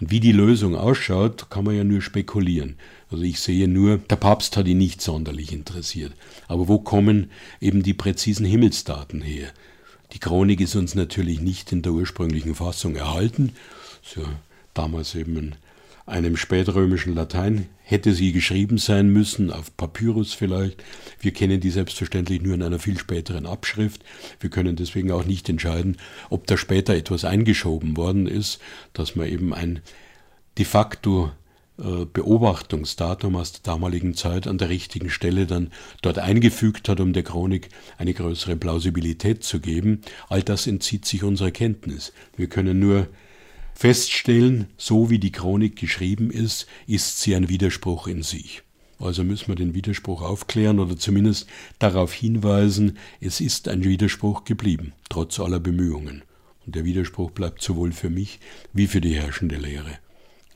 [0.00, 2.76] Und wie die Lösung ausschaut, kann man ja nur spekulieren.
[3.14, 6.12] Also ich sehe nur, der Papst hat ihn nicht sonderlich interessiert.
[6.48, 9.50] Aber wo kommen eben die präzisen Himmelsdaten her?
[10.12, 13.52] Die Chronik ist uns natürlich nicht in der ursprünglichen Fassung erhalten.
[14.02, 14.24] So,
[14.74, 15.54] damals eben in
[16.06, 20.82] einem spätrömischen Latein hätte sie geschrieben sein müssen, auf Papyrus vielleicht.
[21.20, 24.04] Wir kennen die selbstverständlich nur in einer viel späteren Abschrift.
[24.40, 25.98] Wir können deswegen auch nicht entscheiden,
[26.30, 28.58] ob da später etwas eingeschoben worden ist,
[28.92, 29.82] dass man eben ein
[30.58, 31.30] de facto
[31.76, 37.24] Beobachtungsdatum aus der damaligen Zeit an der richtigen Stelle dann dort eingefügt hat, um der
[37.24, 40.02] Chronik eine größere Plausibilität zu geben.
[40.28, 42.12] All das entzieht sich unserer Kenntnis.
[42.36, 43.08] Wir können nur
[43.74, 48.62] feststellen, so wie die Chronik geschrieben ist, ist sie ein Widerspruch in sich.
[49.00, 51.48] Also müssen wir den Widerspruch aufklären oder zumindest
[51.80, 56.22] darauf hinweisen, es ist ein Widerspruch geblieben, trotz aller Bemühungen.
[56.64, 58.38] Und der Widerspruch bleibt sowohl für mich
[58.72, 59.98] wie für die herrschende Lehre.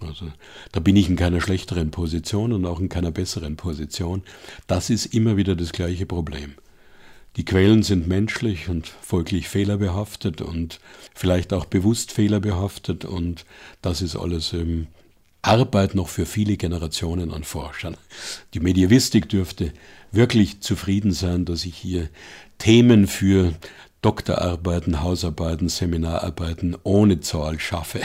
[0.01, 0.27] Also
[0.73, 4.23] da bin ich in keiner schlechteren Position und auch in keiner besseren Position.
[4.67, 6.55] Das ist immer wieder das gleiche Problem.
[7.37, 10.81] Die Quellen sind menschlich und folglich fehlerbehaftet und
[11.15, 13.45] vielleicht auch bewusst fehlerbehaftet und
[13.81, 14.89] das ist alles ähm,
[15.43, 17.97] Arbeit noch für viele Generationen an Forschern.
[18.55, 19.73] Die Medievistik dürfte
[20.11, 22.09] wirklich zufrieden sein, dass ich hier
[22.59, 23.55] Themen für
[24.03, 28.01] Doktorarbeiten, Hausarbeiten, Seminararbeiten ohne Zahl schaffe.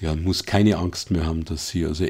[0.00, 2.06] Ja, muss keine Angst mehr haben, dass sie also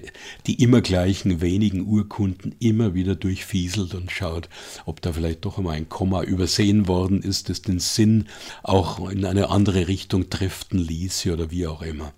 [0.46, 4.48] die immer gleichen wenigen Urkunden immer wieder durchfieselt und schaut,
[4.86, 8.28] ob da vielleicht doch einmal ein Komma übersehen worden ist, das den Sinn
[8.62, 12.12] auch in eine andere Richtung driften ließe oder wie auch immer.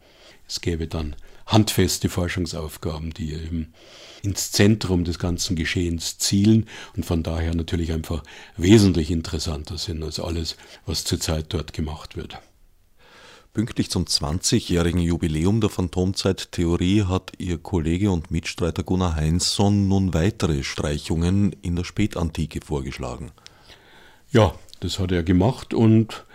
[0.47, 3.73] Es gäbe dann handfeste Forschungsaufgaben, die eben
[4.23, 8.23] ins Zentrum des ganzen Geschehens zielen und von daher natürlich einfach
[8.57, 12.39] wesentlich interessanter sind als alles, was zurzeit dort gemacht wird.
[13.55, 20.65] Pünktlich zum 20-jährigen Jubiläum der Phantomzeittheorie hat Ihr Kollege und Mitstreiter Gunnar Heinzson nun weitere
[20.65, 23.31] Streichungen in der Spätantike vorgeschlagen.
[24.33, 26.27] Ja, das hat er gemacht und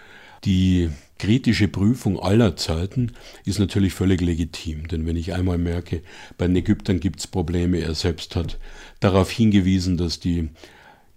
[0.45, 3.11] die kritische Prüfung aller Zeiten
[3.43, 6.03] ist natürlich völlig legitim, denn wenn ich einmal merke,
[6.37, 8.57] bei den Ägyptern gibt es Probleme, er selbst hat
[9.01, 10.51] darauf hingewiesen, dass die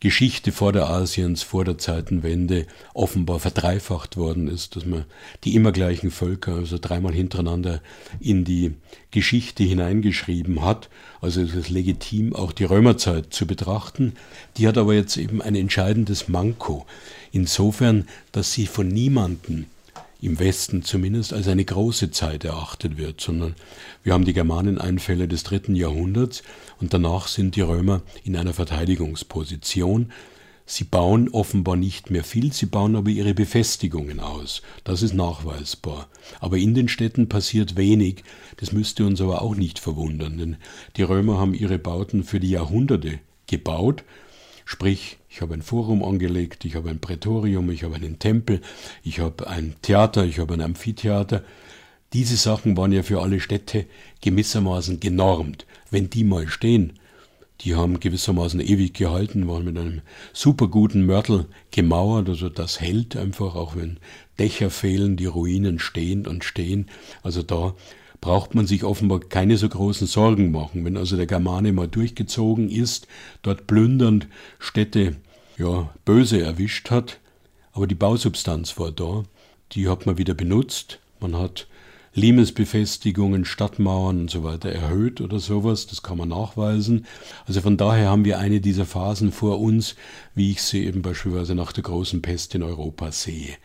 [0.03, 5.05] Geschichte vor der Asiens, vor der Zeitenwende offenbar verdreifacht worden ist, dass man
[5.45, 7.81] die immer gleichen Völker, also dreimal hintereinander
[8.19, 8.73] in die
[9.13, 10.89] Geschichte hineingeschrieben hat.
[11.21, 14.15] Also es ist legitim, auch die Römerzeit zu betrachten.
[14.57, 16.85] Die hat aber jetzt eben ein entscheidendes Manko.
[17.31, 19.67] Insofern, dass sie von niemanden
[20.23, 23.57] im Westen zumindest als eine große Zeit erachtet wird, sondern
[24.05, 26.45] wir haben die Germaneneinfälle des dritten Jahrhunderts
[26.81, 30.13] und danach sind die Römer in einer Verteidigungsposition.
[30.65, 34.63] Sie bauen offenbar nicht mehr viel, sie bauen aber ihre Befestigungen aus.
[34.85, 36.09] Das ist nachweisbar.
[36.39, 38.23] Aber in den Städten passiert wenig.
[38.59, 40.57] Das müsste uns aber auch nicht verwundern, denn
[40.97, 44.05] die Römer haben ihre Bauten für die Jahrhunderte gebaut.
[44.65, 48.61] Sprich, ich habe ein Forum angelegt, ich habe ein Prätorium, ich habe einen Tempel,
[49.03, 51.43] ich habe ein Theater, ich habe ein Amphitheater.
[52.13, 53.87] Diese Sachen waren ja für alle Städte
[54.21, 55.65] gewissermaßen genormt.
[55.91, 56.99] Wenn die mal stehen,
[57.63, 60.03] die haben gewissermaßen ewig gehalten, waren mit einem
[60.35, 64.01] super guten Mörtel gemauert, also das hält einfach, auch wenn
[64.39, 66.91] Dächer fehlen, die Ruinen stehen und stehen.
[67.23, 67.75] Also da
[68.23, 70.87] braucht man sich offenbar keine so großen Sorgen machen.
[70.87, 73.09] Wenn also der Germane mal durchgezogen ist,
[73.43, 75.17] dort plündernd Städte
[75.59, 77.19] ja, böse erwischt hat,
[77.73, 79.25] aber die Bausubstanz war da,
[79.73, 81.67] die hat man wieder benutzt, man hat
[82.15, 85.87] Limesbefestigungen, Stadtmauern und so weiter erhöht oder sowas.
[85.87, 87.07] Das kann man nachweisen.
[87.47, 89.97] Also von daher haben wir eine dieser Phasen vor uns,
[90.35, 93.57] wie ich sie eben beispielsweise nach der großen Pest in Europa sehe.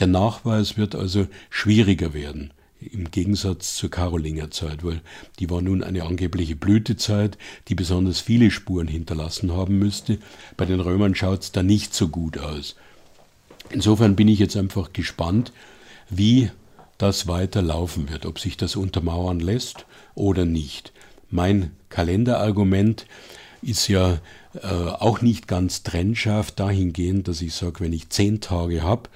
[0.00, 2.52] Der Nachweis wird also schwieriger werden
[2.92, 5.00] im Gegensatz zur Karolingerzeit, weil
[5.38, 10.18] die war nun eine angebliche Blütezeit, die besonders viele Spuren hinterlassen haben müsste.
[10.56, 12.76] Bei den Römern schaut es da nicht so gut aus.
[13.70, 15.52] Insofern bin ich jetzt einfach gespannt,
[16.10, 16.50] wie
[16.98, 20.92] das weiter laufen wird, ob sich das untermauern lässt oder nicht.
[21.30, 23.06] Mein Kalenderargument
[23.62, 24.20] ist ja
[24.54, 29.08] äh, auch nicht ganz trennscharf dahingehend, dass ich sage, wenn ich zehn Tage habe,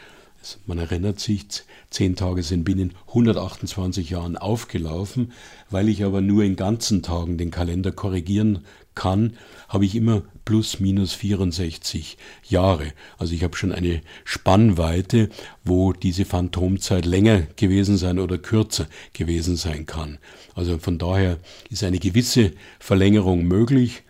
[0.66, 1.46] man erinnert sich,
[1.90, 5.33] zehn Tage sind binnen 128 Jahren aufgelaufen.
[5.70, 9.35] Weil ich aber nur in ganzen Tagen den Kalender korrigieren kann,
[9.68, 12.16] habe ich immer plus minus 64
[12.48, 12.92] Jahre.
[13.18, 15.29] Also ich habe schon eine Spannweite,
[15.64, 20.18] wo diese Phantomzeit länger gewesen sein oder kürzer gewesen sein kann.
[20.55, 21.38] Also von daher
[21.70, 24.03] ist eine gewisse Verlängerung möglich,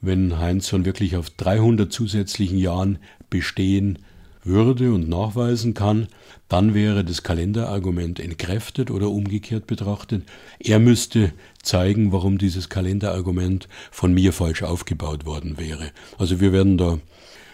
[0.00, 2.98] wenn Heinzson wirklich auf 300 zusätzlichen Jahren
[3.30, 3.98] bestehen
[4.48, 6.08] würde und nachweisen kann,
[6.48, 10.24] dann wäre das Kalenderargument entkräftet oder umgekehrt betrachtet.
[10.58, 11.32] Er müsste
[11.62, 15.90] zeigen, warum dieses Kalenderargument von mir falsch aufgebaut worden wäre.
[16.18, 16.98] Also wir werden da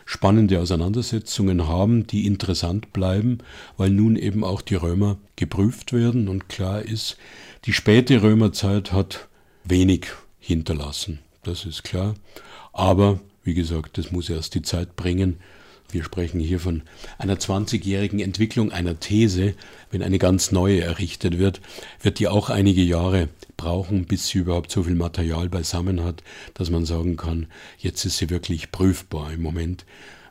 [0.07, 3.38] spannende Auseinandersetzungen haben, die interessant bleiben,
[3.76, 7.16] weil nun eben auch die Römer geprüft werden und klar ist,
[7.64, 9.28] die späte Römerzeit hat
[9.64, 10.07] wenig
[10.38, 11.20] hinterlassen.
[11.42, 12.14] Das ist klar.
[12.72, 15.37] Aber wie gesagt, das muss erst die Zeit bringen,
[15.90, 16.82] wir sprechen hier von
[17.18, 19.54] einer 20-jährigen Entwicklung einer These.
[19.90, 21.60] Wenn eine ganz neue errichtet wird,
[22.02, 26.22] wird die auch einige Jahre brauchen, bis sie überhaupt so viel Material beisammen hat,
[26.54, 27.46] dass man sagen kann,
[27.78, 29.32] jetzt ist sie wirklich prüfbar.
[29.32, 29.84] Im Moment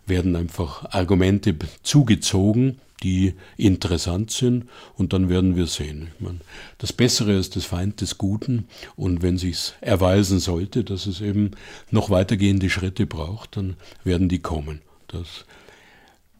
[0.05, 6.09] werden einfach Argumente zugezogen, die interessant sind und dann werden wir sehen.
[6.19, 6.39] Meine,
[6.77, 11.51] das Bessere ist das Feind des Guten und wenn sich's erweisen sollte, dass es eben
[11.91, 14.81] noch weitergehende Schritte braucht, dann werden die kommen.
[15.13, 15.45] Das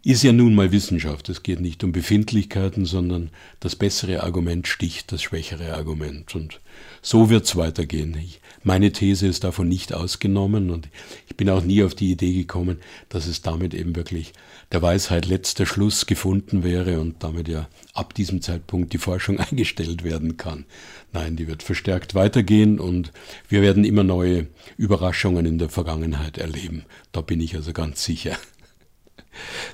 [0.06, 1.30] ist ja nun mal Wissenschaft.
[1.30, 3.30] Es geht nicht um Befindlichkeiten, sondern
[3.62, 6.36] das bessere Argument sticht das schwächere Argument.
[6.36, 6.60] Und
[7.02, 8.18] so wird es weitergehen.
[8.64, 10.90] Meine These ist davon nicht ausgenommen und
[11.30, 14.34] ich bin auch nie auf die Idee gekommen, dass es damit eben wirklich
[14.74, 20.04] der Weisheit letzter Schluss gefunden wäre und damit ja ab diesem Zeitpunkt die Forschung eingestellt
[20.04, 20.66] werden kann.
[21.14, 23.14] Nein, die wird verstärkt weitergehen und
[23.48, 26.84] wir werden immer neue Überraschungen in der Vergangenheit erleben.
[27.12, 28.38] Da bin ich also ganz sicher.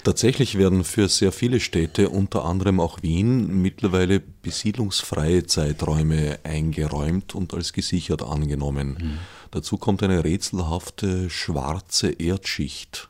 [0.03, 7.53] Tatsächlich werden für sehr viele Städte, unter anderem auch Wien, mittlerweile besiedlungsfreie Zeiträume eingeräumt und
[7.53, 8.97] als gesichert angenommen.
[8.99, 9.17] Mhm.
[9.51, 13.09] Dazu kommt eine rätselhafte schwarze Erdschicht.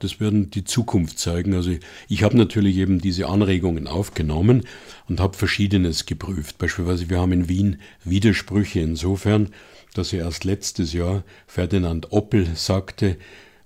[0.00, 1.54] Das werden die Zukunft zeigen.
[1.54, 1.72] Also
[2.08, 4.66] ich habe natürlich eben diese Anregungen aufgenommen
[5.08, 6.58] und habe Verschiedenes geprüft.
[6.58, 9.50] Beispielsweise wir haben in Wien Widersprüche insofern,
[9.94, 13.16] dass er erst letztes Jahr Ferdinand Oppel sagte,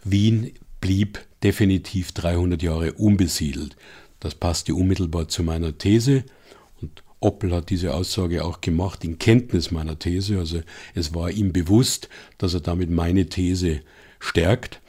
[0.04, 3.76] Wien blieb definitiv 300 Jahre unbesiedelt.
[4.18, 6.24] Das passte unmittelbar zu meiner These
[6.80, 10.38] und Oppel hat diese Aussage auch gemacht in Kenntnis meiner These.
[10.38, 10.62] Also
[10.94, 13.80] es war ihm bewusst, dass er damit meine These
[14.18, 14.80] stärkt.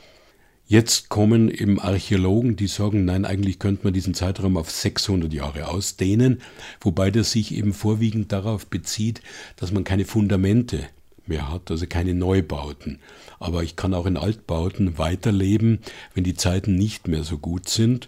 [0.65, 5.67] Jetzt kommen eben Archäologen, die sagen, nein, eigentlich könnte man diesen Zeitraum auf 600 Jahre
[5.67, 6.41] ausdehnen,
[6.79, 9.21] wobei das sich eben vorwiegend darauf bezieht,
[9.57, 10.87] dass man keine Fundamente
[11.31, 12.99] mehr hat, also keine Neubauten.
[13.39, 15.79] Aber ich kann auch in Altbauten weiterleben,
[16.13, 18.07] wenn die Zeiten nicht mehr so gut sind,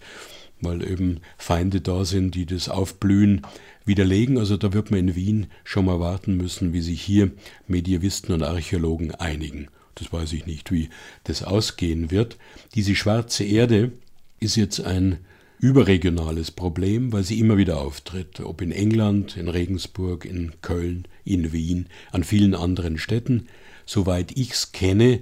[0.61, 3.41] weil eben Feinde da sind, die das Aufblühen
[3.85, 4.37] widerlegen.
[4.37, 7.31] Also da wird man in Wien schon mal warten müssen, wie sich hier
[7.67, 9.69] Medievisten und Archäologen einigen.
[9.95, 10.89] Das weiß ich nicht, wie
[11.23, 12.37] das ausgehen wird.
[12.75, 13.91] Diese schwarze Erde
[14.39, 15.19] ist jetzt ein
[15.59, 21.51] überregionales Problem, weil sie immer wieder auftritt, ob in England, in Regensburg, in Köln, in
[21.51, 23.47] Wien, an vielen anderen Städten.
[23.85, 25.21] Soweit ich es kenne,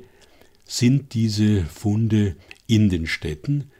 [0.65, 2.35] sind diese Funde
[2.67, 3.71] in den Städten.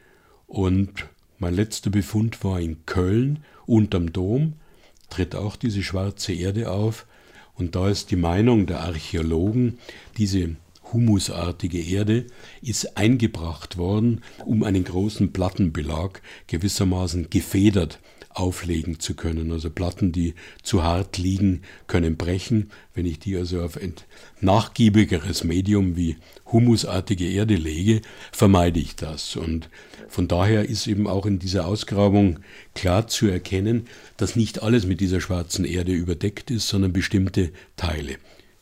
[0.47, 1.07] Und
[1.39, 4.53] mein letzter Befund war in Köln unterm Dom,
[5.09, 7.05] tritt auch diese schwarze Erde auf.
[7.55, 9.77] Und da ist die Meinung der Archäologen,
[10.17, 10.55] diese
[10.91, 12.25] humusartige Erde
[12.61, 17.99] ist eingebracht worden, um einen großen Plattenbelag gewissermaßen gefedert
[18.33, 19.51] auflegen zu können.
[19.51, 22.71] Also Platten, die zu hart liegen, können brechen.
[22.93, 23.93] Wenn ich die also auf ein
[24.39, 26.17] nachgiebigeres Medium wie
[26.51, 29.35] humusartige Erde lege, vermeide ich das.
[29.35, 29.69] Und
[30.09, 32.39] von daher ist eben auch in dieser Ausgrabung
[32.75, 38.17] klar zu erkennen, dass nicht alles mit dieser schwarzen Erde überdeckt ist, sondern bestimmte Teile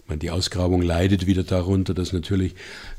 [0.09, 2.55] meine, die Ausgrabung leidet wieder darunter, dass natürlich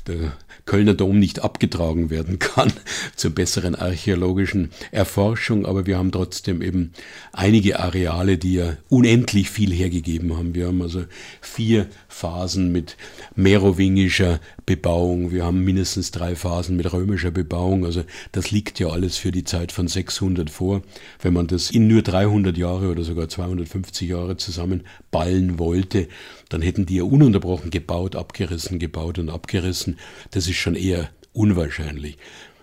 [0.07, 0.33] der
[0.65, 2.71] Kölner Dom nicht abgetragen werden kann
[3.15, 6.93] zur besseren archäologischen Erforschung, aber wir haben trotzdem eben
[7.33, 10.55] einige Areale, die ja unendlich viel hergegeben haben.
[10.55, 11.05] Wir haben also
[11.41, 12.97] vier Phasen mit
[13.35, 19.17] merowingischer Bebauung, wir haben mindestens drei Phasen mit römischer Bebauung, also das liegt ja alles
[19.17, 20.81] für die Zeit von 600 vor.
[21.21, 26.07] Wenn man das in nur 300 Jahre oder sogar 250 Jahre zusammenballen wollte,
[26.51, 29.97] dann hätten die ja ununterbrochen gebaut, abgerissen, gebaut und abgerissen.
[30.31, 32.17] Das ist schon eher unwahrscheinlich.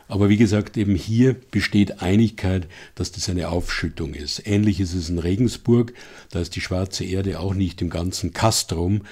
[0.09, 4.47] Aber wie gesagt, eben hier besteht Einigkeit, dass das eine Aufschüttung ist.
[4.47, 5.95] Ähnlich ist es in Regensburg.
[6.31, 9.03] Da ist die schwarze Erde auch nicht im ganzen Castrum,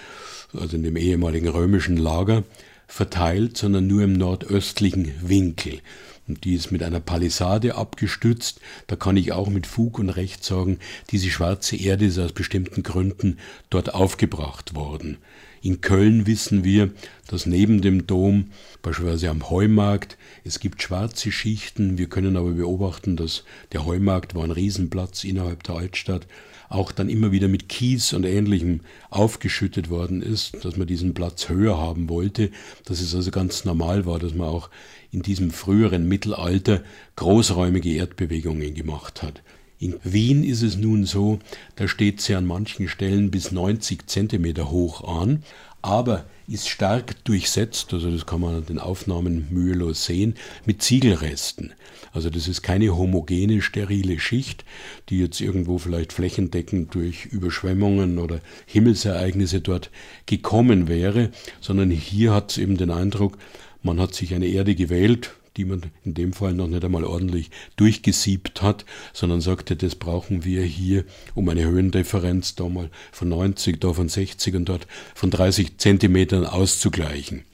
[0.52, 2.44] also in dem ehemaligen römischen Lager,
[2.86, 5.80] verteilt, sondern nur im nordöstlichen Winkel
[6.28, 8.60] und die ist mit einer Palisade abgestützt.
[8.86, 10.78] Da kann ich auch mit Fug und Recht sagen,
[11.10, 13.38] diese schwarze Erde ist aus bestimmten Gründen
[13.70, 15.18] dort aufgebracht worden.
[15.66, 16.92] In Köln wissen wir,
[17.26, 18.52] dass neben dem Dom,
[18.82, 21.98] beispielsweise am Heumarkt, es gibt schwarze Schichten.
[21.98, 26.28] Wir können aber beobachten, dass der Heumarkt war ein Riesenplatz innerhalb der Altstadt
[26.68, 31.48] auch dann immer wieder mit Kies und Ähnlichem aufgeschüttet worden ist, dass man diesen Platz
[31.48, 32.52] höher haben wollte,
[32.84, 34.70] dass es also ganz normal war, dass man auch
[35.10, 36.84] in diesem früheren Mittelalter
[37.16, 39.42] großräumige Erdbewegungen gemacht hat.
[39.78, 41.38] In Wien ist es nun so,
[41.74, 45.42] da steht sie an manchen Stellen bis 90 Zentimeter hoch an,
[45.82, 50.34] aber ist stark durchsetzt, also das kann man an den Aufnahmen mühelos sehen,
[50.64, 51.74] mit Ziegelresten.
[52.12, 54.64] Also das ist keine homogene, sterile Schicht,
[55.10, 59.90] die jetzt irgendwo vielleicht flächendeckend durch Überschwemmungen oder Himmelsereignisse dort
[60.24, 63.36] gekommen wäre, sondern hier hat es eben den Eindruck,
[63.82, 67.50] man hat sich eine Erde gewählt, die man in dem Fall noch nicht einmal ordentlich
[67.76, 73.80] durchgesiebt hat, sondern sagte, das brauchen wir hier, um eine Höhendifferenz da mal von 90,
[73.80, 77.44] da von 60 und dort von 30 Zentimetern auszugleichen.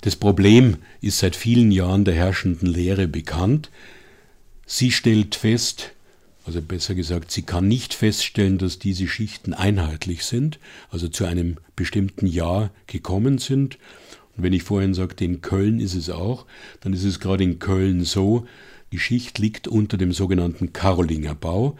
[0.00, 3.70] Das Problem ist seit vielen Jahren der herrschenden Lehre bekannt.
[4.66, 5.92] Sie stellt fest,
[6.46, 10.58] also besser gesagt, sie kann nicht feststellen, dass diese Schichten einheitlich sind,
[10.90, 13.78] also zu einem bestimmten Jahr gekommen sind,
[14.40, 16.46] und wenn ich vorhin sagte, in Köln ist es auch,
[16.80, 18.46] dann ist es gerade in Köln so,
[18.90, 21.76] die Schicht liegt unter dem sogenannten Karolinger Bau,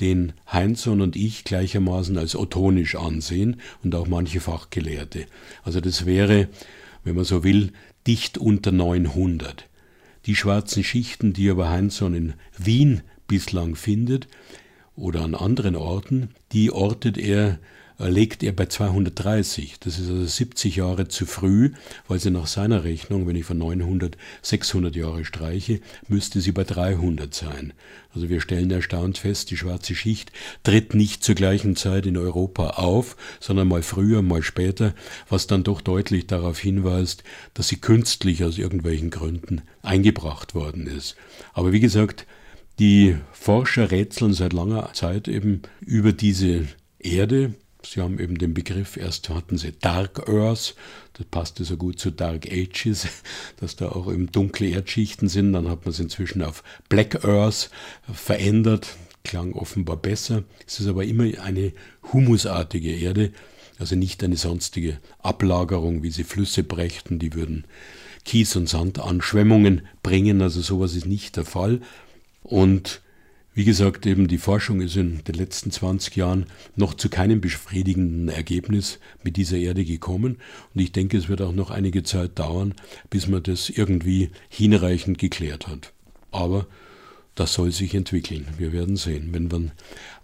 [0.00, 5.26] den Heinzson und ich gleichermaßen als ottonisch ansehen und auch manche Fachgelehrte.
[5.64, 6.46] Also das wäre,
[7.02, 7.72] wenn man so will,
[8.06, 9.68] dicht unter 900.
[10.26, 14.28] Die schwarzen Schichten, die aber Heinzson in Wien bislang findet
[14.94, 17.58] oder an anderen Orten, die ortet er
[17.98, 19.76] legt er bei 230.
[19.80, 21.72] Das ist also 70 Jahre zu früh,
[22.08, 26.64] weil sie nach seiner Rechnung, wenn ich von 900 600 Jahre streiche, müsste sie bei
[26.64, 27.72] 300 sein.
[28.14, 32.70] Also wir stellen erstaunt fest, die schwarze Schicht tritt nicht zur gleichen Zeit in Europa
[32.70, 34.94] auf, sondern mal früher, mal später,
[35.28, 41.16] was dann doch deutlich darauf hinweist, dass sie künstlich aus irgendwelchen Gründen eingebracht worden ist.
[41.52, 42.26] Aber wie gesagt,
[42.78, 46.66] die Forscher rätseln seit langer Zeit eben über diese
[46.98, 47.54] Erde,
[47.84, 50.74] Sie haben eben den Begriff, erst hatten Sie Dark Earth,
[51.14, 53.06] das passte so gut zu Dark Ages,
[53.60, 55.52] dass da auch eben dunkle Erdschichten sind.
[55.52, 57.70] Dann hat man es inzwischen auf Black Earth
[58.12, 60.44] verändert, klang offenbar besser.
[60.66, 61.72] Es ist aber immer eine
[62.12, 63.32] humusartige Erde,
[63.78, 67.64] also nicht eine sonstige Ablagerung, wie sie Flüsse brächten, die würden
[68.24, 71.80] Kies und Sand Anschwemmungen bringen, also sowas ist nicht der Fall.
[72.42, 73.02] Und
[73.54, 78.28] wie gesagt, eben die Forschung ist in den letzten 20 Jahren noch zu keinem befriedigenden
[78.28, 80.38] Ergebnis mit dieser Erde gekommen.
[80.74, 82.74] Und ich denke, es wird auch noch einige Zeit dauern,
[83.10, 85.92] bis man das irgendwie hinreichend geklärt hat.
[86.32, 86.66] Aber
[87.36, 88.46] das soll sich entwickeln.
[88.58, 89.28] Wir werden sehen.
[89.32, 89.70] Wenn dann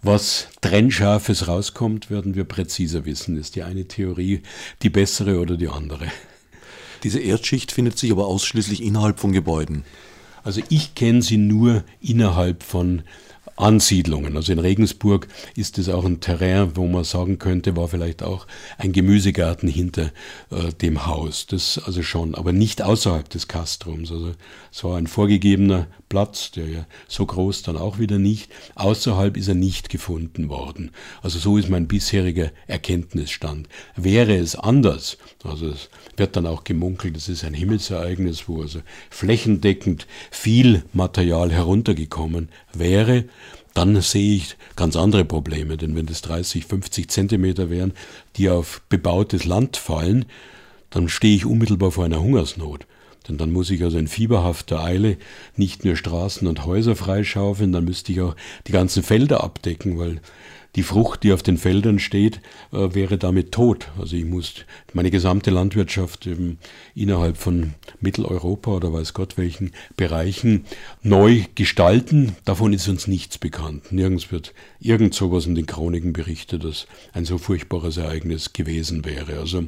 [0.01, 3.37] was Trennscharfes rauskommt, werden wir präziser wissen.
[3.37, 4.41] Ist die eine Theorie
[4.81, 6.07] die bessere oder die andere?
[7.03, 9.83] Diese Erdschicht findet sich aber ausschließlich innerhalb von Gebäuden.
[10.43, 13.03] Also ich kenne sie nur innerhalb von
[13.61, 14.35] Ansiedlungen.
[14.35, 18.47] Also in Regensburg ist es auch ein Terrain, wo man sagen könnte, war vielleicht auch
[18.77, 20.11] ein Gemüsegarten hinter
[20.49, 21.45] äh, dem Haus.
[21.47, 24.11] Das also schon, aber nicht außerhalb des Kastrums.
[24.11, 24.33] Also
[24.71, 28.51] es war ein vorgegebener Platz, der ja so groß dann auch wieder nicht.
[28.75, 30.91] Außerhalb ist er nicht gefunden worden.
[31.21, 33.69] Also so ist mein bisheriger Erkenntnisstand.
[33.95, 38.79] Wäre es anders, also es wird dann auch gemunkelt, es ist ein Himmelsereignis, wo also
[39.09, 43.25] flächendeckend viel Material heruntergekommen wäre,
[43.73, 45.77] dann sehe ich ganz andere Probleme.
[45.77, 47.93] Denn wenn das 30, 50 Zentimeter wären,
[48.35, 50.25] die auf bebautes Land fallen,
[50.89, 52.85] dann stehe ich unmittelbar vor einer Hungersnot.
[53.27, 55.17] Denn dann muss ich also in fieberhafter Eile
[55.55, 58.35] nicht nur Straßen und Häuser freischaufeln, dann müsste ich auch
[58.67, 60.21] die ganzen Felder abdecken, weil
[60.75, 62.37] die Frucht, die auf den Feldern steht,
[62.71, 63.89] äh, wäre damit tot.
[63.99, 64.53] Also ich muss
[64.93, 66.59] meine gesamte Landwirtschaft eben
[66.95, 70.65] innerhalb von Mitteleuropa oder weiß Gott welchen Bereichen
[71.03, 72.35] neu gestalten.
[72.45, 73.91] Davon ist uns nichts bekannt.
[73.91, 79.39] Nirgends wird irgend sowas in den Chroniken berichtet, dass ein so furchtbares Ereignis gewesen wäre.
[79.39, 79.65] Also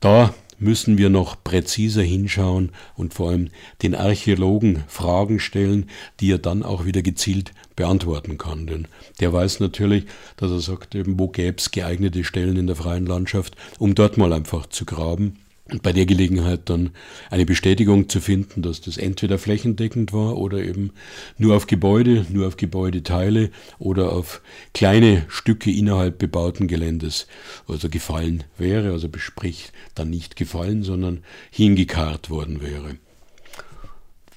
[0.00, 3.48] da müssen wir noch präziser hinschauen und vor allem
[3.82, 5.90] den Archäologen Fragen stellen,
[6.20, 8.66] die er dann auch wieder gezielt beantworten kann.
[8.66, 8.88] Denn
[9.20, 10.04] der weiß natürlich,
[10.36, 14.16] dass er sagt, eben, wo gäbe es geeignete Stellen in der freien Landschaft, um dort
[14.16, 15.36] mal einfach zu graben
[15.70, 16.90] und bei der Gelegenheit dann
[17.30, 20.90] eine Bestätigung zu finden, dass das entweder flächendeckend war oder eben
[21.38, 24.42] nur auf Gebäude, nur auf Gebäudeteile oder auf
[24.74, 27.26] kleine Stücke innerhalb bebauten Geländes
[27.68, 32.96] also gefallen wäre, also bespricht dann nicht gefallen, sondern hingekarrt worden wäre.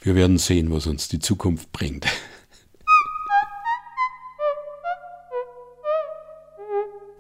[0.02, 2.06] Wir werden sehen, was uns die Zukunft bringt.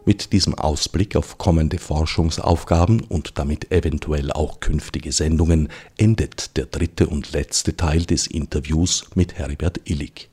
[0.06, 7.08] Mit diesem Ausblick auf kommende Forschungsaufgaben und damit eventuell auch künftige Sendungen endet der dritte
[7.08, 10.30] und letzte Teil des Interviews mit Herbert Illig.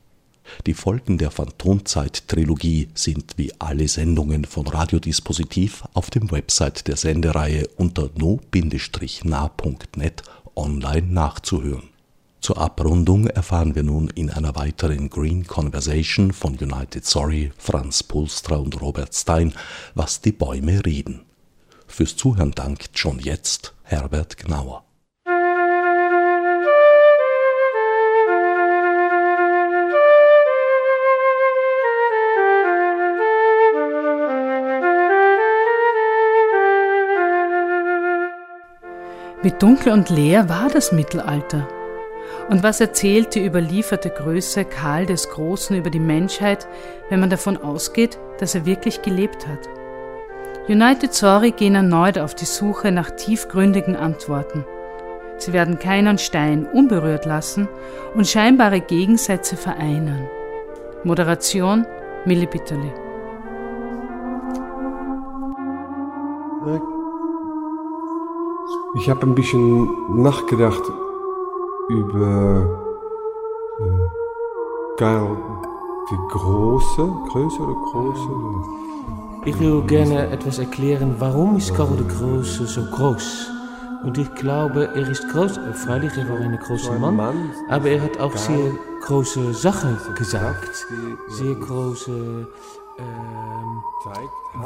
[0.66, 7.66] Die Folgen der Phantomzeit-Trilogie sind wie alle Sendungen von Radiodispositiv auf dem Website der Sendereihe
[7.78, 8.42] unter no-na.net
[10.54, 11.91] online nachzuhören
[12.42, 18.56] zur Abrundung erfahren wir nun in einer weiteren Green Conversation von United Sorry, Franz Pulstra
[18.56, 19.54] und Robert Stein,
[19.94, 21.22] was die Bäume reden.
[21.86, 24.84] Fürs Zuhören dankt schon jetzt Herbert Gnauer.
[39.42, 41.68] Wie dunkel und leer war das Mittelalter.
[42.48, 46.66] Und was erzählt die überlieferte Größe Karl des Großen über die Menschheit,
[47.08, 49.68] wenn man davon ausgeht, dass er wirklich gelebt hat?
[50.68, 54.64] United Sorry gehen erneut auf die Suche nach tiefgründigen Antworten.
[55.38, 57.68] Sie werden keinen Stein unberührt lassen
[58.14, 60.28] und scheinbare Gegensätze vereinen.
[61.02, 61.84] Moderation
[62.24, 62.92] Milli Bitterli.
[68.94, 70.82] Ich habe ein bisschen nachgedacht
[71.88, 72.68] über
[73.80, 75.36] äh, Karl
[76.10, 78.30] die Große, Größe oder Große?
[79.44, 83.50] Ich will gerne etwas erklären, warum ist Karl der Große so groß?
[84.04, 88.18] Und ich glaube, er ist groß, freilich, er war ein großer Mann, aber er hat
[88.18, 88.72] auch sehr
[89.02, 90.86] große Sachen gesagt.
[91.28, 92.48] Sehr große,
[92.98, 93.82] ähm,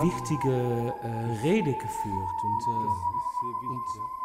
[0.01, 2.37] wichtige äh, Rede geführt.
[2.45, 4.16] Und, äh, und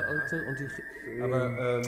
[0.00, 1.82] Mittelalter und ich, Aber, ähm,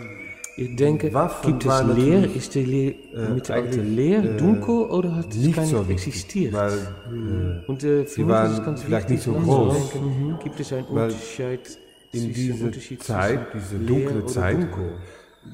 [0.56, 2.34] ich denke, Waffen gibt es leer?
[2.34, 6.52] Ist der leer, äh, Mittelalter leer, äh, dunkel oder hat es gar nicht so existiert?
[6.52, 9.92] Weil, äh, und äh, für mich ist es ganz vielleicht wichtig, nicht so groß.
[9.92, 10.38] Denken, mhm.
[10.42, 11.78] gibt es einen Unterschied
[12.12, 14.68] in dieser Zeit, diese dunkle Zeit,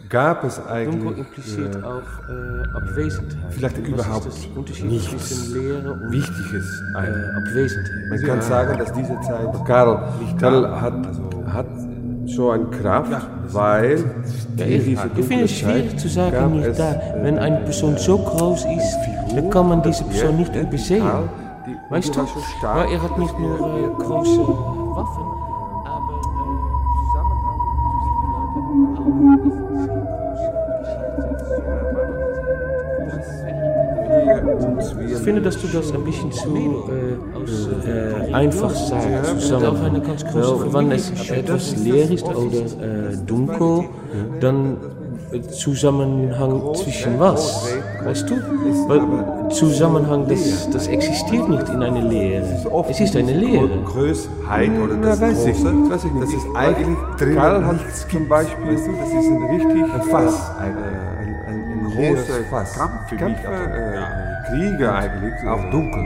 [0.09, 1.03] gab es eigentlich.
[1.03, 3.53] Dunkel impliziert äh, auch äh, Abwesenheit.
[3.53, 4.27] Vielleicht überhaupt
[4.85, 6.83] nichts Wichtiges.
[6.95, 7.91] Äh, Abwesenheit.
[8.11, 9.65] Man kann sagen, dass diese Zeit.
[9.67, 11.88] Karl, Karl hat, also, hat
[12.35, 13.23] so eine Kraft, ja.
[13.49, 14.05] weil
[14.57, 17.01] ja, ich, finde es schwierig zu sagen, nicht da.
[17.23, 18.99] Wenn eine Person so groß ist,
[19.35, 21.05] dann kann man diese Person nicht übersehen.
[21.91, 22.21] Weißt du?
[22.21, 25.28] Weil er hat nicht nur äh, große Waffen,
[35.29, 39.41] finde, dass du das ein bisschen zu äh, äh, einfach sagst.
[39.41, 40.03] Zusammen.
[40.73, 43.91] Weil, wenn es etwas leer ist oder äh, dunkel,
[44.41, 44.79] dann
[45.51, 47.69] Zusammenhang zwischen was?
[48.03, 48.37] Weißt du?
[48.89, 52.47] Weil Zusammenhang, das, das existiert nicht in einer Lehre.
[52.89, 53.69] Es ist eine Lehre.
[53.85, 55.91] Größheit oder das weiß ich nicht.
[55.91, 56.23] Weiß ich nicht.
[56.23, 57.35] Das ist eigentlich drin.
[57.35, 62.47] Karl hat zum Beispiel, das ist ein richtig ein Fass, ein, ein, ein, ein großes
[62.49, 62.79] Fass.
[63.19, 65.35] Kämpfe, äh, Kriege eigentlich.
[65.47, 65.99] Auch dunkel.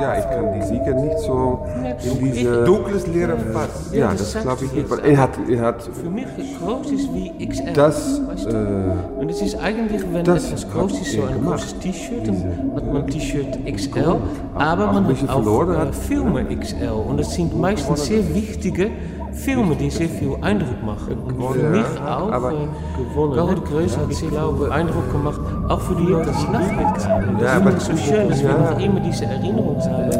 [0.00, 1.66] Ja, ich kann die Sieger nicht so
[2.02, 3.90] in diese dunkles leere Fass.
[3.92, 4.90] Ja, das glaube ich nicht.
[4.90, 6.26] Er hat, er hat Für mich
[6.58, 7.72] groß ist wie XL.
[7.74, 9.20] das, äh?
[9.20, 12.32] Und es ist eigentlich, wenn das etwas hab groß ist, so ein großes T-Shirt,
[12.74, 14.16] hat man T-Shirt XL,
[14.54, 15.92] aber man hat auch.
[15.92, 16.88] Filme XL.
[16.88, 18.90] Und das sind meistens sehr wichtige
[19.34, 21.18] Filme, die sehr viel Eindruck machen.
[21.26, 22.68] Und für Ja, mich auch, äh,
[23.10, 23.60] gewonnen, Karol ne?
[23.60, 27.66] Größ hat sehr viel Eindruck gemacht, auch für die Leute, die nachgekommen Ja, Ja, aber-
[27.70, 28.70] aber es so schön, dass wir Ja.
[28.70, 30.10] noch immer diese Erinnerung haben,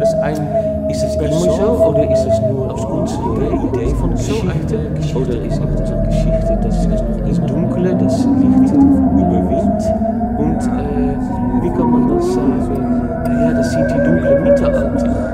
[0.00, 0.36] dass ein,
[0.90, 5.18] ist es immer so oder ist es nur aus unserer Idee von so eine Geschichte
[5.18, 9.84] oder ist es eine Geschichte, dass das Dunkle, das Licht überwindet
[10.38, 11.16] und äh,
[11.62, 15.33] wie kann man das sagen, naja, das sind die dunklen Mittelalter.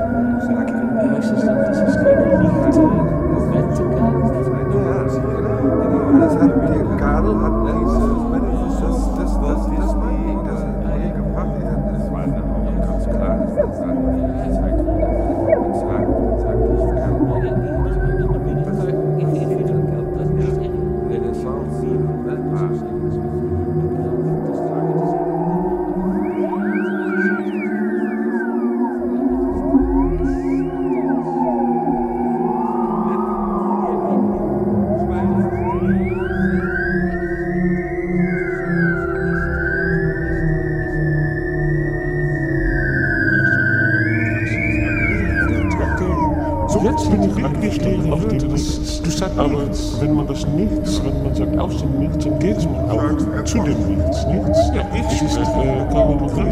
[52.91, 54.25] Auch zu dem Nichts.
[54.27, 54.59] Nichts.
[54.73, 55.45] Ja, ich ist, äh,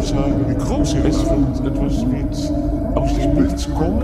[0.10, 2.36] sagen, wie groß es ist, wenn etwas wird
[2.96, 4.04] aus dem Nichts kommt.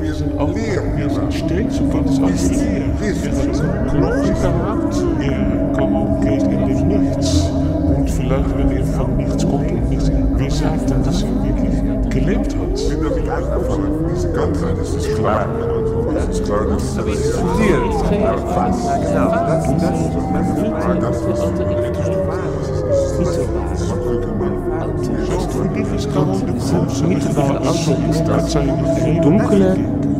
[0.00, 2.84] Wir sind auch, wir sind stets, so ganz als Leer.
[3.00, 7.50] Wir haben Knochen gehabt, er kommt und geht in dem Nichts.
[7.96, 12.10] Und vielleicht, wenn er von nichts kommt und nichts, wer sagt dann, dass er wirklich
[12.10, 12.72] gelebt hat?
[12.74, 14.88] Diese Ganzheit, das klar.
[14.88, 15.83] Das ist klar, das ist Genau,
[16.14, 17.04] das, das, das,
[25.54, 29.76] Für dich ist Karol de Große Mittelbare Alter ist das eine dunkle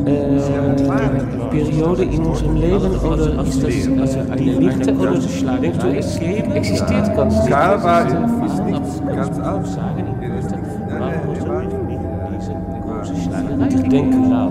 [0.07, 3.75] äh, Periode in unserem Leben oder ist das
[4.15, 5.13] äh, eine lichte oder
[5.61, 7.49] denkst du, es existiert ganz sicher?
[7.57, 9.67] Karl war, Es ist ein ist nicht Verhalen ganz auf alt.
[9.67, 13.17] Sagen in Er ist Goethe, nicht- nein, warum nein, er so war- nicht diese große
[13.23, 13.55] Schlagerei?
[13.65, 14.44] Und ich denke laut,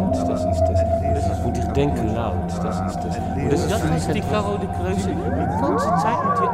[1.74, 3.18] denke laut, das ist das.
[3.18, 6.50] Und das ist was die Karol de Kreuze die ganze Zeit mit die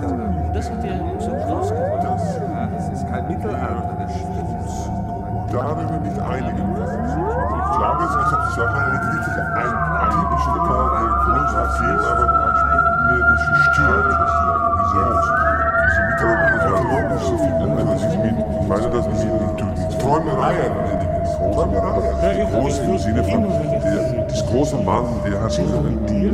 [0.00, 2.00] Filmen Und das hat er so groß gemacht.
[2.72, 4.90] Das ist kein Mittelalter, das ist
[5.52, 6.90] darüber nicht einigen können.
[7.60, 10.88] Ich glaube, es ist war eine richtige ein einheitliche Karl,
[11.26, 12.26] der hat viel, aber
[13.06, 14.00] mehr diese Stil,
[14.80, 15.04] diese,
[15.86, 20.72] diese mythologische Figur, das ist mit, ich meine, das ist mit Träumereien,
[21.36, 25.58] Träumereien, groß im Sinne von, der, das große Mann, der hat
[26.06, 26.32] Dir,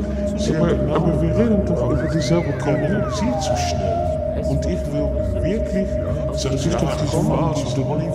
[0.57, 4.17] aber, aber wir reden doch über dieselbe Chronologie zu schnell.
[4.49, 5.09] Und ich will
[5.43, 5.89] wirklich,
[6.33, 7.67] sag ich doch diese Phase,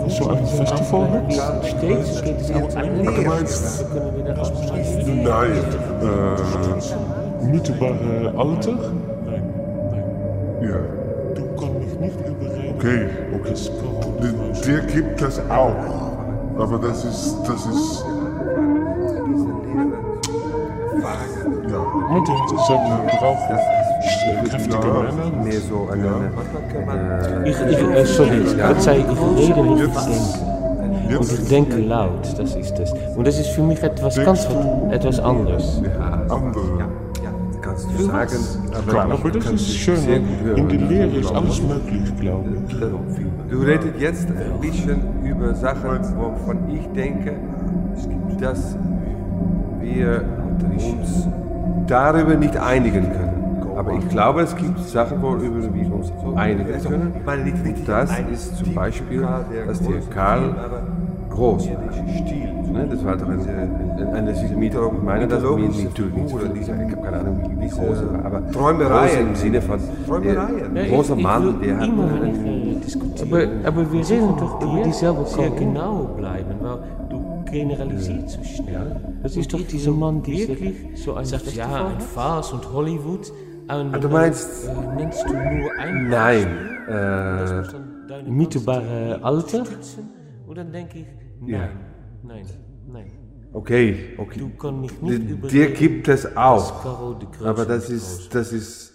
[0.08, 1.10] so ein Festival.
[1.64, 3.86] Steeds geht es auch ein Du meinst,
[5.08, 5.52] nein,
[6.02, 8.78] äh, Mittelbare Alter?
[10.62, 10.78] ja.
[11.36, 12.76] Du kannst mich nicht überreden.
[12.78, 13.50] Okay, okay.
[13.50, 15.74] dass Große- der gibt das auch.
[16.62, 18.05] Aber das ist, das ist,
[21.70, 21.80] ja.
[22.09, 23.82] Und er sagt, wir brauchen
[24.51, 25.43] kräftige Männer.
[25.43, 29.93] mehr so eine, Ich, ich, äh, sorry, verzeih, ich rede nicht, ich
[31.07, 31.20] denke.
[31.20, 32.93] Und ich denke laut, das ist das.
[33.16, 34.47] Und das ist für mich etwas ganz
[34.91, 35.82] etwas anderes.
[36.30, 36.88] andere.
[37.62, 38.39] kannst du sagen,
[38.88, 39.97] Klar, aber das kannst ist schön.
[40.55, 42.78] In der Lehre ist alles möglich, glaube ich.
[43.49, 45.01] Du redet jetzt ein bisschen
[45.42, 47.34] über Sachen, wovon ich denke,
[48.39, 48.78] dass
[49.80, 50.24] wir
[50.74, 51.28] uns
[51.88, 53.32] darüber nicht einigen können.
[53.76, 57.14] Aber ich glaube, es gibt Sachen, worüber wir uns einigen können.
[57.26, 59.22] Und das ist zum Beispiel,
[59.66, 60.54] dass der Karl
[61.32, 61.76] groß war.
[62.72, 67.04] Ne, das war doch eine, eine, ich meine das mir natürlich nicht diese, ich habe
[67.04, 69.80] keine Ahnung, wie groß er war, aber groß im Sinne von
[70.24, 71.89] der großer Mann, der hat
[72.86, 73.32] diskutieren.
[73.64, 76.80] Aber, aber wir reden doch über dieselbe sehr genau bleiben, weil
[77.10, 79.00] du generalisierst so schnell.
[79.24, 83.32] Das ist doch dieser Mann, der wirklich so ein sagt, ja, ein Farce und Hollywood,
[83.70, 86.48] Und Ah, du meinst- Äh, nennst du nur ein Nein.
[86.90, 87.64] Äh,
[88.30, 89.64] mittelbare Alter?
[90.48, 91.06] Und dann denke ich,
[91.40, 91.70] nein,
[92.24, 92.46] nein,
[92.92, 93.12] nein.
[93.54, 94.40] okay, okay.
[94.40, 96.84] Du kannst mich nicht Dir gibt es auch.
[97.46, 98.92] Aber das ist, das ist.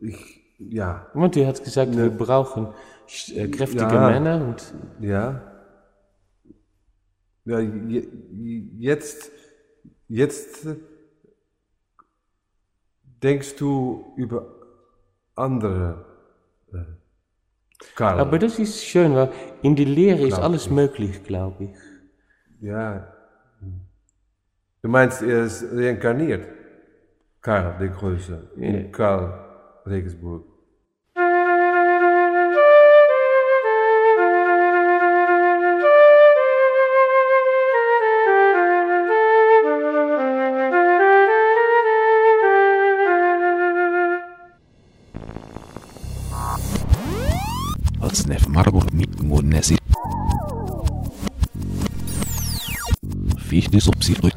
[0.00, 0.31] Ich,
[0.70, 2.68] ja, Und du hast gesagt, wir brauchen
[3.34, 4.10] äh, kräftige Ja.
[4.10, 5.40] Männer und ja.
[7.44, 8.08] Ja, je,
[8.78, 9.30] jetzt,
[10.08, 10.66] jetzt
[13.22, 14.46] denkst du über
[15.34, 16.04] andere.
[16.72, 16.78] Äh,
[17.96, 18.20] Karl.
[18.20, 19.32] Aber das ist schön, weil
[19.62, 20.70] in der Lehre ist alles ich.
[20.72, 21.76] möglich, glaube ich.
[22.60, 23.12] Ja.
[24.82, 26.46] Du meinst, er ist reinkarniert?
[27.40, 28.52] Karl, der Größe.
[28.56, 30.51] In Karl Regensburg.
[48.12, 49.78] Als Nef Margot mit Nesi.
[53.38, 54.34] Fichtes ob sie durch